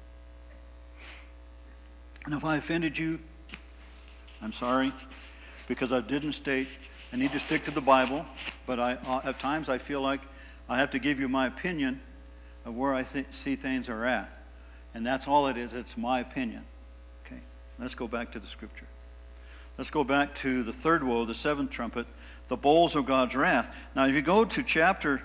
And 2.26 2.34
if 2.34 2.44
I 2.44 2.58
offended 2.58 2.98
you, 2.98 3.20
I'm 4.42 4.52
sorry, 4.52 4.94
because 5.68 5.92
I 5.92 6.02
didn't 6.02 6.34
state, 6.34 6.68
I 7.14 7.16
need 7.16 7.32
to 7.32 7.40
stick 7.40 7.64
to 7.66 7.72
the 7.72 7.82
Bible, 7.82 8.26
but 8.66 8.80
I, 8.80 8.96
uh, 8.96 9.22
at 9.24 9.40
times 9.40 9.70
I 9.70 9.78
feel 9.78 10.02
like 10.02 10.22
I 10.68 10.78
have 10.78 10.92
to 10.92 11.00
give 11.00 11.20
you 11.20 11.30
my 11.30 11.48
opinion 11.48 12.02
of 12.66 12.76
where 12.76 12.94
I 12.94 13.04
th- 13.04 13.28
see 13.32 13.56
things 13.56 13.88
are 13.88 14.06
at. 14.06 14.30
And 14.98 15.06
that's 15.06 15.28
all 15.28 15.46
it 15.46 15.58
is, 15.58 15.74
it's 15.74 15.96
my 15.96 16.22
opinion. 16.22 16.66
Okay, 17.24 17.40
let's 17.78 17.94
go 17.94 18.08
back 18.08 18.32
to 18.32 18.40
the 18.40 18.48
scripture. 18.48 18.88
Let's 19.78 19.92
go 19.92 20.04
back 20.04 20.34
to 20.40 20.64
the 20.64 20.74
third 20.74 21.04
woe, 21.04 21.24
the 21.24 21.36
seventh 21.36 21.70
trumpet, 21.70 22.08
the 22.48 22.58
bowls 22.58 22.96
of 22.96 23.06
God's 23.06 23.36
wrath. 23.36 23.72
Now, 23.96 24.08
if 24.08 24.16
you 24.16 24.24
go 24.24 24.44
to 24.44 24.64
chapter 24.64 25.22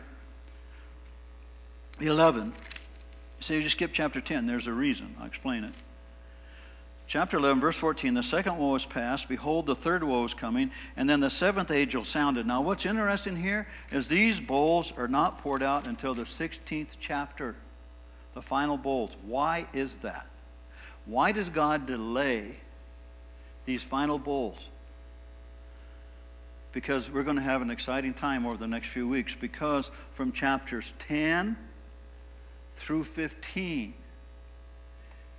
11, 2.01 2.53
say 3.41 3.57
you 3.57 3.63
just 3.63 3.77
skip 3.77 3.93
chapter 3.95 4.21
10, 4.21 4.47
there's 4.47 4.67
a 4.67 4.73
reason. 4.75 5.17
I'll 5.19 5.27
explain 5.27 5.65
it. 5.65 5.73
Chapter 7.07 7.39
11, 7.39 7.59
verse 7.59 7.77
14 7.77 8.13
the 8.13 8.23
second 8.23 8.59
woe 8.59 8.75
is 8.75 8.85
past. 8.85 9.27
Behold, 9.27 9.65
the 9.65 9.75
third 9.75 10.05
woe 10.05 10.23
is 10.27 10.35
coming. 10.35 10.71
And 10.99 11.09
then 11.09 11.21
the 11.21 11.31
seventh 11.31 11.71
angel 11.71 12.05
sounded. 12.05 12.47
Now, 12.47 12.61
what's 12.61 12.85
interesting 12.85 13.37
here 13.37 13.67
is 13.91 14.07
these 14.07 14.39
bowls 14.39 14.93
are 14.99 15.09
not 15.09 15.39
poured 15.39 15.63
out 15.63 15.87
until 15.87 16.15
the 16.15 16.25
16th 16.25 16.89
chapter, 17.01 17.55
the 18.35 18.43
final 18.43 18.77
bowls. 18.77 19.11
Why 19.27 19.67
is 19.73 19.97
that? 20.03 20.27
Why 21.07 21.33
does 21.33 21.49
God 21.49 21.87
delay 21.87 22.57
these 23.67 23.83
final 23.83 24.19
bowls? 24.19 24.59
Because 26.73 27.11
we're 27.11 27.25
going 27.25 27.37
to 27.37 27.43
have 27.43 27.61
an 27.61 27.71
exciting 27.71 28.15
time 28.15 28.47
over 28.47 28.57
the 28.57 28.67
next 28.67 28.89
few 28.89 29.07
weeks. 29.07 29.35
Because 29.39 29.91
from 30.15 30.33
chapters 30.33 30.93
10 31.09 31.57
through 32.77 33.05
15, 33.05 33.93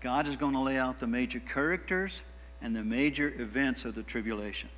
God 0.02 0.28
is 0.28 0.36
going 0.36 0.54
to 0.54 0.60
lay 0.60 0.78
out 0.78 1.00
the 1.00 1.08
major 1.08 1.40
characters 1.40 2.22
and 2.62 2.76
the 2.76 2.84
major 2.84 3.34
events 3.40 3.86
of 3.86 3.96
the 3.96 4.04
tribulation. 4.04 4.70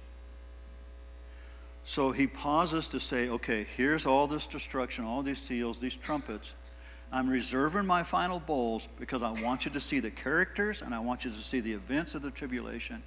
So 1.84 2.12
he 2.12 2.26
pauses 2.26 2.88
to 2.90 3.00
say, 3.00 3.30
okay, 3.30 3.68
here's 3.78 4.06
all 4.06 4.26
this 4.26 4.46
destruction, 4.48 5.06
all 5.06 5.22
these 5.22 5.40
seals, 5.40 5.78
these 5.80 5.96
trumpets. 5.96 6.54
I'm 7.12 7.30
reserving 7.30 7.86
my 7.86 8.04
final 8.04 8.40
bowls 8.40 8.88
because 9.00 9.22
I 9.22 9.32
want 9.32 9.66
you 9.66 9.72
to 9.72 9.80
see 9.80 10.00
the 10.00 10.12
characters 10.12 10.82
and 10.82 10.94
I 10.94 11.00
want 11.00 11.24
you 11.24 11.32
to 11.32 11.42
see 11.42 11.60
the 11.60 11.72
events 11.72 12.16
of 12.16 12.22
the 12.22 12.32
tribulation. 12.32 13.02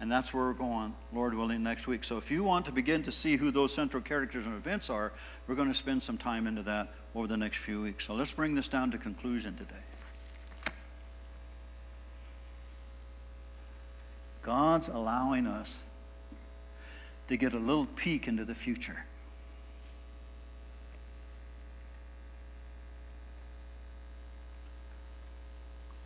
And 0.00 0.10
that's 0.10 0.34
where 0.34 0.44
we're 0.44 0.52
going, 0.54 0.94
Lord 1.12 1.34
willing, 1.34 1.62
next 1.62 1.86
week. 1.86 2.04
So 2.04 2.18
if 2.18 2.30
you 2.30 2.42
want 2.42 2.66
to 2.66 2.72
begin 2.72 3.02
to 3.04 3.12
see 3.12 3.36
who 3.36 3.50
those 3.50 3.72
central 3.72 4.02
characters 4.02 4.44
and 4.44 4.54
events 4.54 4.90
are, 4.90 5.12
we're 5.46 5.54
going 5.54 5.68
to 5.68 5.74
spend 5.74 6.02
some 6.02 6.18
time 6.18 6.46
into 6.46 6.62
that 6.64 6.92
over 7.14 7.26
the 7.26 7.36
next 7.36 7.58
few 7.58 7.80
weeks. 7.80 8.06
So 8.06 8.14
let's 8.14 8.32
bring 8.32 8.54
this 8.54 8.68
down 8.68 8.90
to 8.90 8.98
conclusion 8.98 9.56
today. 9.56 10.74
God's 14.42 14.88
allowing 14.88 15.46
us 15.46 15.74
to 17.28 17.36
get 17.36 17.54
a 17.54 17.58
little 17.58 17.86
peek 17.86 18.28
into 18.28 18.44
the 18.44 18.54
future. 18.54 19.04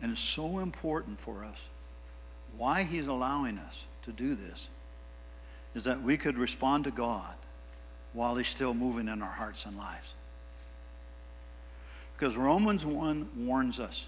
And 0.01 0.11
it's 0.11 0.21
so 0.21 0.59
important 0.59 1.19
for 1.19 1.43
us. 1.43 1.57
Why 2.57 2.83
He's 2.83 3.07
allowing 3.07 3.57
us 3.57 3.83
to 4.03 4.11
do 4.11 4.35
this 4.35 4.67
is 5.75 5.83
that 5.83 6.01
we 6.01 6.17
could 6.17 6.37
respond 6.37 6.85
to 6.85 6.91
God 6.91 7.35
while 8.13 8.35
He's 8.35 8.47
still 8.47 8.73
moving 8.73 9.07
in 9.07 9.21
our 9.21 9.29
hearts 9.29 9.65
and 9.65 9.77
lives. 9.77 10.13
Because 12.17 12.35
Romans 12.35 12.85
1 12.85 13.29
warns 13.45 13.79
us 13.79 14.05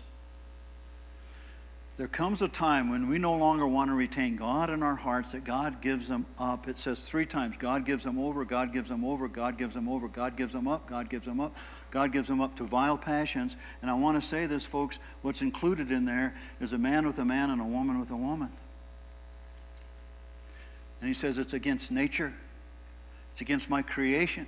there 2.01 2.07
comes 2.07 2.41
a 2.41 2.47
time 2.47 2.89
when 2.89 3.07
we 3.09 3.19
no 3.19 3.35
longer 3.35 3.67
want 3.67 3.91
to 3.91 3.93
retain 3.93 4.35
God 4.35 4.71
in 4.71 4.81
our 4.81 4.95
hearts, 4.95 5.33
that 5.33 5.43
God 5.43 5.81
gives 5.81 6.07
them 6.07 6.25
up. 6.39 6.67
It 6.67 6.79
says 6.79 6.99
three 6.99 7.27
times 7.27 7.55
God 7.59 7.85
gives 7.85 8.03
them 8.03 8.17
over, 8.17 8.43
God 8.43 8.73
gives 8.73 8.89
them 8.89 9.05
over, 9.05 9.27
God 9.27 9.55
gives 9.55 9.75
them 9.75 9.87
over, 9.87 10.07
God 10.07 10.35
gives 10.35 10.51
them 10.51 10.67
up, 10.67 10.89
God 10.89 11.11
gives 11.11 11.25
them 11.25 11.39
up, 11.39 11.55
God 11.91 12.13
gives 12.13 12.29
them 12.29 12.39
up 12.39 12.55
to 12.55 12.63
vile 12.63 12.97
passions. 12.97 13.55
And 13.81 13.91
I 13.91 13.93
want 13.93 14.21
to 14.21 14.27
say 14.27 14.45
this, 14.45 14.65
folks 14.65 14.97
what's 15.21 15.41
included 15.41 15.91
in 15.91 16.05
there 16.05 16.33
is 16.59 16.73
a 16.73 16.77
man 16.77 17.05
with 17.05 17.19
a 17.19 17.25
man 17.25 17.51
and 17.51 17.61
a 17.61 17.65
woman 17.65 17.99
with 17.99 18.09
a 18.09 18.15
woman. 18.15 18.49
And 21.01 21.07
he 21.07 21.13
says 21.13 21.37
it's 21.37 21.53
against 21.53 21.91
nature, 21.91 22.33
it's 23.33 23.41
against 23.41 23.69
my 23.69 23.81
creation. 23.81 24.47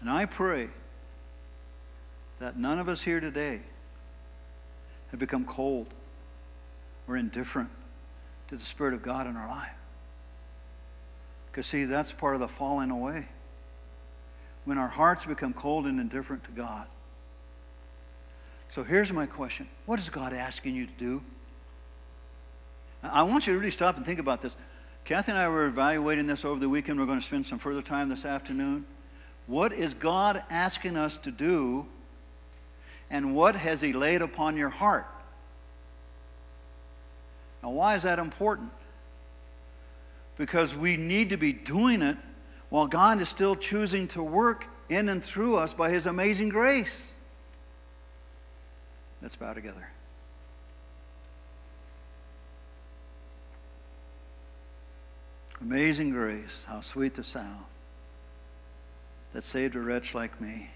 And 0.00 0.10
I 0.10 0.26
pray 0.26 0.68
that 2.38 2.58
none 2.58 2.78
of 2.78 2.90
us 2.90 3.00
here 3.00 3.20
today 3.20 3.60
have 5.10 5.18
become 5.18 5.46
cold 5.46 5.86
or 7.08 7.16
indifferent 7.16 7.70
to 8.48 8.56
the 8.56 8.64
Spirit 8.64 8.92
of 8.92 9.02
God 9.02 9.26
in 9.26 9.34
our 9.34 9.48
life. 9.48 9.72
Because, 11.54 11.68
see, 11.68 11.84
that's 11.84 12.10
part 12.10 12.34
of 12.34 12.40
the 12.40 12.48
falling 12.48 12.90
away. 12.90 13.28
When 14.64 14.76
our 14.76 14.88
hearts 14.88 15.24
become 15.24 15.52
cold 15.52 15.86
and 15.86 16.00
indifferent 16.00 16.42
to 16.44 16.50
God. 16.50 16.88
So 18.74 18.82
here's 18.82 19.12
my 19.12 19.26
question 19.26 19.68
What 19.86 20.00
is 20.00 20.08
God 20.08 20.32
asking 20.32 20.74
you 20.74 20.86
to 20.86 20.92
do? 20.98 21.22
I 23.04 23.22
want 23.22 23.46
you 23.46 23.52
to 23.52 23.58
really 23.60 23.70
stop 23.70 23.96
and 23.96 24.04
think 24.04 24.18
about 24.18 24.42
this. 24.42 24.56
Kathy 25.04 25.30
and 25.30 25.38
I 25.38 25.48
were 25.48 25.66
evaluating 25.66 26.26
this 26.26 26.44
over 26.44 26.58
the 26.58 26.68
weekend. 26.68 26.98
We're 26.98 27.06
going 27.06 27.20
to 27.20 27.24
spend 27.24 27.46
some 27.46 27.60
further 27.60 27.82
time 27.82 28.08
this 28.08 28.24
afternoon. 28.24 28.84
What 29.46 29.72
is 29.72 29.94
God 29.94 30.42
asking 30.50 30.96
us 30.96 31.18
to 31.18 31.30
do 31.30 31.86
and 33.10 33.36
what 33.36 33.54
has 33.54 33.80
He 33.80 33.92
laid 33.92 34.22
upon 34.22 34.56
your 34.56 34.70
heart? 34.70 35.06
Now, 37.62 37.70
why 37.70 37.94
is 37.94 38.02
that 38.02 38.18
important? 38.18 38.72
Because 40.36 40.74
we 40.74 40.96
need 40.96 41.30
to 41.30 41.36
be 41.36 41.52
doing 41.52 42.02
it 42.02 42.16
while 42.70 42.86
God 42.86 43.20
is 43.20 43.28
still 43.28 43.54
choosing 43.54 44.08
to 44.08 44.22
work 44.22 44.64
in 44.88 45.08
and 45.08 45.22
through 45.22 45.56
us 45.56 45.72
by 45.72 45.90
His 45.90 46.06
amazing 46.06 46.48
grace. 46.48 47.12
Let's 49.22 49.36
bow 49.36 49.54
together. 49.54 49.88
Amazing 55.60 56.10
grace, 56.10 56.64
how 56.66 56.80
sweet 56.80 57.14
the 57.14 57.22
sound 57.22 57.64
that 59.32 59.44
saved 59.44 59.76
a 59.76 59.80
wretch 59.80 60.14
like 60.14 60.40
me. 60.40 60.68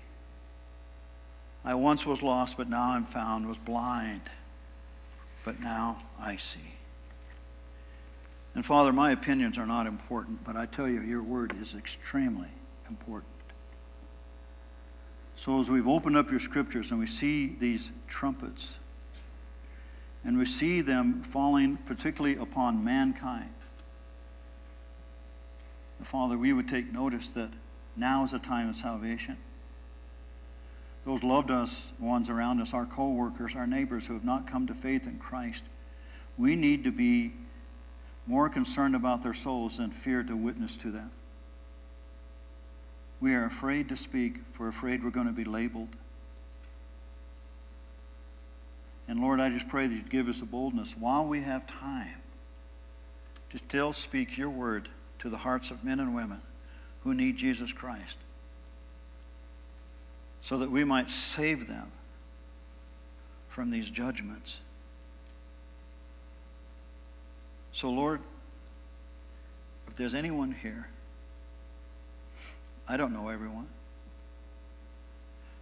I 1.64 1.74
once 1.74 2.06
was 2.06 2.22
lost, 2.22 2.56
but 2.56 2.70
now 2.70 2.92
I'm 2.92 3.04
found, 3.06 3.46
was 3.46 3.58
blind, 3.58 4.22
but 5.44 5.60
now 5.60 6.02
I 6.18 6.36
see. 6.36 6.77
And 8.58 8.66
Father, 8.66 8.92
my 8.92 9.12
opinions 9.12 9.56
are 9.56 9.66
not 9.66 9.86
important, 9.86 10.42
but 10.42 10.56
I 10.56 10.66
tell 10.66 10.88
you, 10.88 11.00
your 11.02 11.22
word 11.22 11.54
is 11.62 11.76
extremely 11.76 12.48
important. 12.90 13.30
So 15.36 15.60
as 15.60 15.70
we've 15.70 15.86
opened 15.86 16.16
up 16.16 16.28
your 16.28 16.40
scriptures 16.40 16.90
and 16.90 16.98
we 16.98 17.06
see 17.06 17.54
these 17.60 17.92
trumpets, 18.08 18.78
and 20.24 20.36
we 20.36 20.44
see 20.44 20.80
them 20.80 21.22
falling 21.22 21.76
particularly 21.86 22.36
upon 22.36 22.82
mankind, 22.82 23.54
the 26.00 26.06
Father, 26.06 26.36
we 26.36 26.52
would 26.52 26.68
take 26.68 26.92
notice 26.92 27.28
that 27.36 27.50
now 27.94 28.24
is 28.24 28.32
a 28.32 28.40
time 28.40 28.70
of 28.70 28.74
salvation. 28.74 29.36
Those 31.06 31.22
loved 31.22 31.52
us 31.52 31.80
ones 32.00 32.28
around 32.28 32.60
us, 32.60 32.74
our 32.74 32.86
co 32.86 33.10
workers, 33.10 33.52
our 33.54 33.68
neighbors 33.68 34.04
who 34.04 34.14
have 34.14 34.24
not 34.24 34.50
come 34.50 34.66
to 34.66 34.74
faith 34.74 35.06
in 35.06 35.20
Christ, 35.20 35.62
we 36.36 36.56
need 36.56 36.82
to 36.82 36.90
be 36.90 37.34
more 38.28 38.50
concerned 38.50 38.94
about 38.94 39.22
their 39.22 39.34
souls 39.34 39.78
than 39.78 39.90
fear 39.90 40.22
to 40.22 40.36
witness 40.36 40.76
to 40.76 40.90
them. 40.90 41.10
We 43.20 43.34
are 43.34 43.46
afraid 43.46 43.88
to 43.88 43.96
speak, 43.96 44.36
for 44.52 44.64
we're 44.64 44.68
afraid 44.68 45.02
we're 45.02 45.10
going 45.10 45.26
to 45.26 45.32
be 45.32 45.44
labeled. 45.44 45.88
And 49.08 49.20
Lord, 49.20 49.40
I 49.40 49.48
just 49.48 49.66
pray 49.68 49.86
that 49.86 49.94
you'd 49.94 50.10
give 50.10 50.28
us 50.28 50.40
the 50.40 50.46
boldness 50.46 50.94
while 50.98 51.26
we 51.26 51.40
have 51.40 51.66
time 51.66 52.20
to 53.50 53.58
still 53.58 53.94
speak 53.94 54.36
your 54.36 54.50
word 54.50 54.90
to 55.20 55.30
the 55.30 55.38
hearts 55.38 55.70
of 55.70 55.82
men 55.82 55.98
and 55.98 56.14
women 56.14 56.42
who 57.04 57.14
need 57.14 57.38
Jesus 57.38 57.72
Christ 57.72 58.16
so 60.42 60.58
that 60.58 60.70
we 60.70 60.84
might 60.84 61.10
save 61.10 61.66
them 61.66 61.90
from 63.48 63.70
these 63.70 63.88
judgments. 63.88 64.58
So, 67.78 67.90
Lord, 67.90 68.20
if 69.86 69.94
there's 69.94 70.16
anyone 70.16 70.50
here, 70.50 70.88
I 72.88 72.96
don't 72.96 73.12
know 73.12 73.28
everyone, 73.28 73.68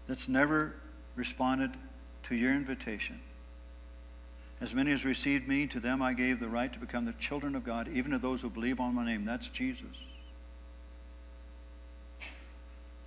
that's 0.09 0.27
never 0.27 0.73
responded 1.15 1.73
to 2.29 2.35
your 2.35 2.53
invitation. 2.53 3.21
As 4.63 4.73
many 4.73 4.93
as 4.93 5.05
received 5.05 5.47
me, 5.47 5.67
to 5.67 5.79
them 5.79 6.01
I 6.01 6.15
gave 6.15 6.41
the 6.41 6.49
right 6.49 6.73
to 6.73 6.79
become 6.79 7.05
the 7.05 7.13
children 7.13 7.55
of 7.55 7.65
God, 7.65 7.87
even 7.93 8.13
to 8.13 8.19
those 8.19 8.41
who 8.41 8.49
believe 8.49 8.81
on 8.81 8.95
my 8.95 9.05
name. 9.05 9.27
That's 9.27 9.49
Jesus. 9.49 9.85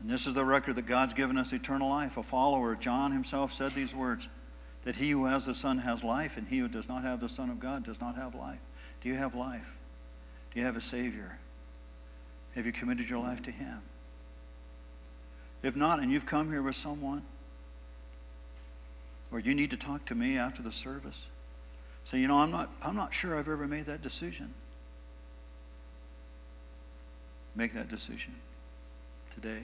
And 0.01 0.07
this 0.07 0.27
is 0.27 0.35
the 0.35 0.45
record 0.45 0.75
that 0.75 0.85
God's 0.85 1.15
given 1.15 1.39
us 1.39 1.51
eternal 1.51 1.89
life. 1.89 2.17
A 2.17 2.21
follower, 2.21 2.75
John 2.75 3.11
himself 3.11 3.53
said 3.53 3.73
these 3.73 3.95
words 3.95 4.27
that 4.83 4.95
he 4.95 5.09
who 5.09 5.25
has 5.25 5.47
the 5.47 5.55
Son 5.55 5.79
has 5.79 6.03
life, 6.03 6.37
and 6.37 6.47
he 6.47 6.59
who 6.59 6.67
does 6.67 6.87
not 6.87 7.01
have 7.01 7.19
the 7.19 7.27
Son 7.27 7.49
of 7.49 7.59
God 7.59 7.83
does 7.83 7.99
not 7.99 8.15
have 8.15 8.35
life. 8.35 8.59
Do 9.01 9.09
you 9.09 9.15
have 9.15 9.35
life? 9.35 9.65
Do 10.53 10.59
you 10.59 10.65
have 10.65 10.75
a 10.75 10.81
Savior? 10.81 11.37
Have 12.55 12.65
you 12.65 12.71
committed 12.71 13.09
your 13.09 13.19
life 13.19 13.41
to 13.43 13.51
Him? 13.51 13.81
If 15.63 15.75
not, 15.75 15.99
and 15.99 16.11
you've 16.11 16.25
come 16.25 16.49
here 16.49 16.61
with 16.61 16.75
someone, 16.75 17.21
or 19.31 19.39
you 19.39 19.53
need 19.53 19.69
to 19.71 19.77
talk 19.77 20.05
to 20.05 20.15
me 20.15 20.37
after 20.37 20.61
the 20.61 20.71
service, 20.71 21.21
say, 22.05 22.19
you 22.19 22.27
know, 22.27 22.39
I'm 22.39 22.51
not, 22.51 22.69
I'm 22.81 22.95
not 22.95 23.13
sure 23.13 23.37
I've 23.37 23.47
ever 23.47 23.67
made 23.67 23.85
that 23.85 24.01
decision. 24.01 24.53
Make 27.55 27.73
that 27.73 27.89
decision 27.89 28.33
today. 29.35 29.61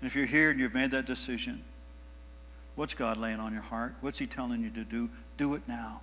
And 0.00 0.06
if 0.08 0.14
you're 0.14 0.26
here 0.26 0.50
and 0.50 0.60
you've 0.60 0.74
made 0.74 0.92
that 0.92 1.06
decision, 1.06 1.64
what's 2.76 2.94
God 2.94 3.16
laying 3.16 3.40
on 3.40 3.52
your 3.52 3.62
heart? 3.62 3.94
What's 4.00 4.18
He 4.18 4.26
telling 4.26 4.62
you 4.62 4.70
to 4.70 4.84
do? 4.84 5.08
Do 5.36 5.54
it 5.54 5.62
now 5.66 6.00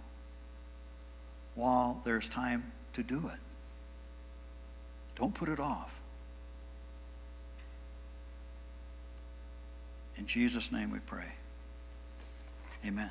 while 1.56 2.02
there's 2.04 2.28
time 2.28 2.72
to 2.94 3.04
do 3.04 3.28
it. 3.28 3.40
Don't 5.16 5.34
put 5.34 5.50
it 5.50 5.60
off. 5.60 5.92
In 10.18 10.28
Jesus' 10.28 10.72
name 10.72 10.92
we 10.92 11.00
pray. 11.00 11.26
Amen. 12.86 13.10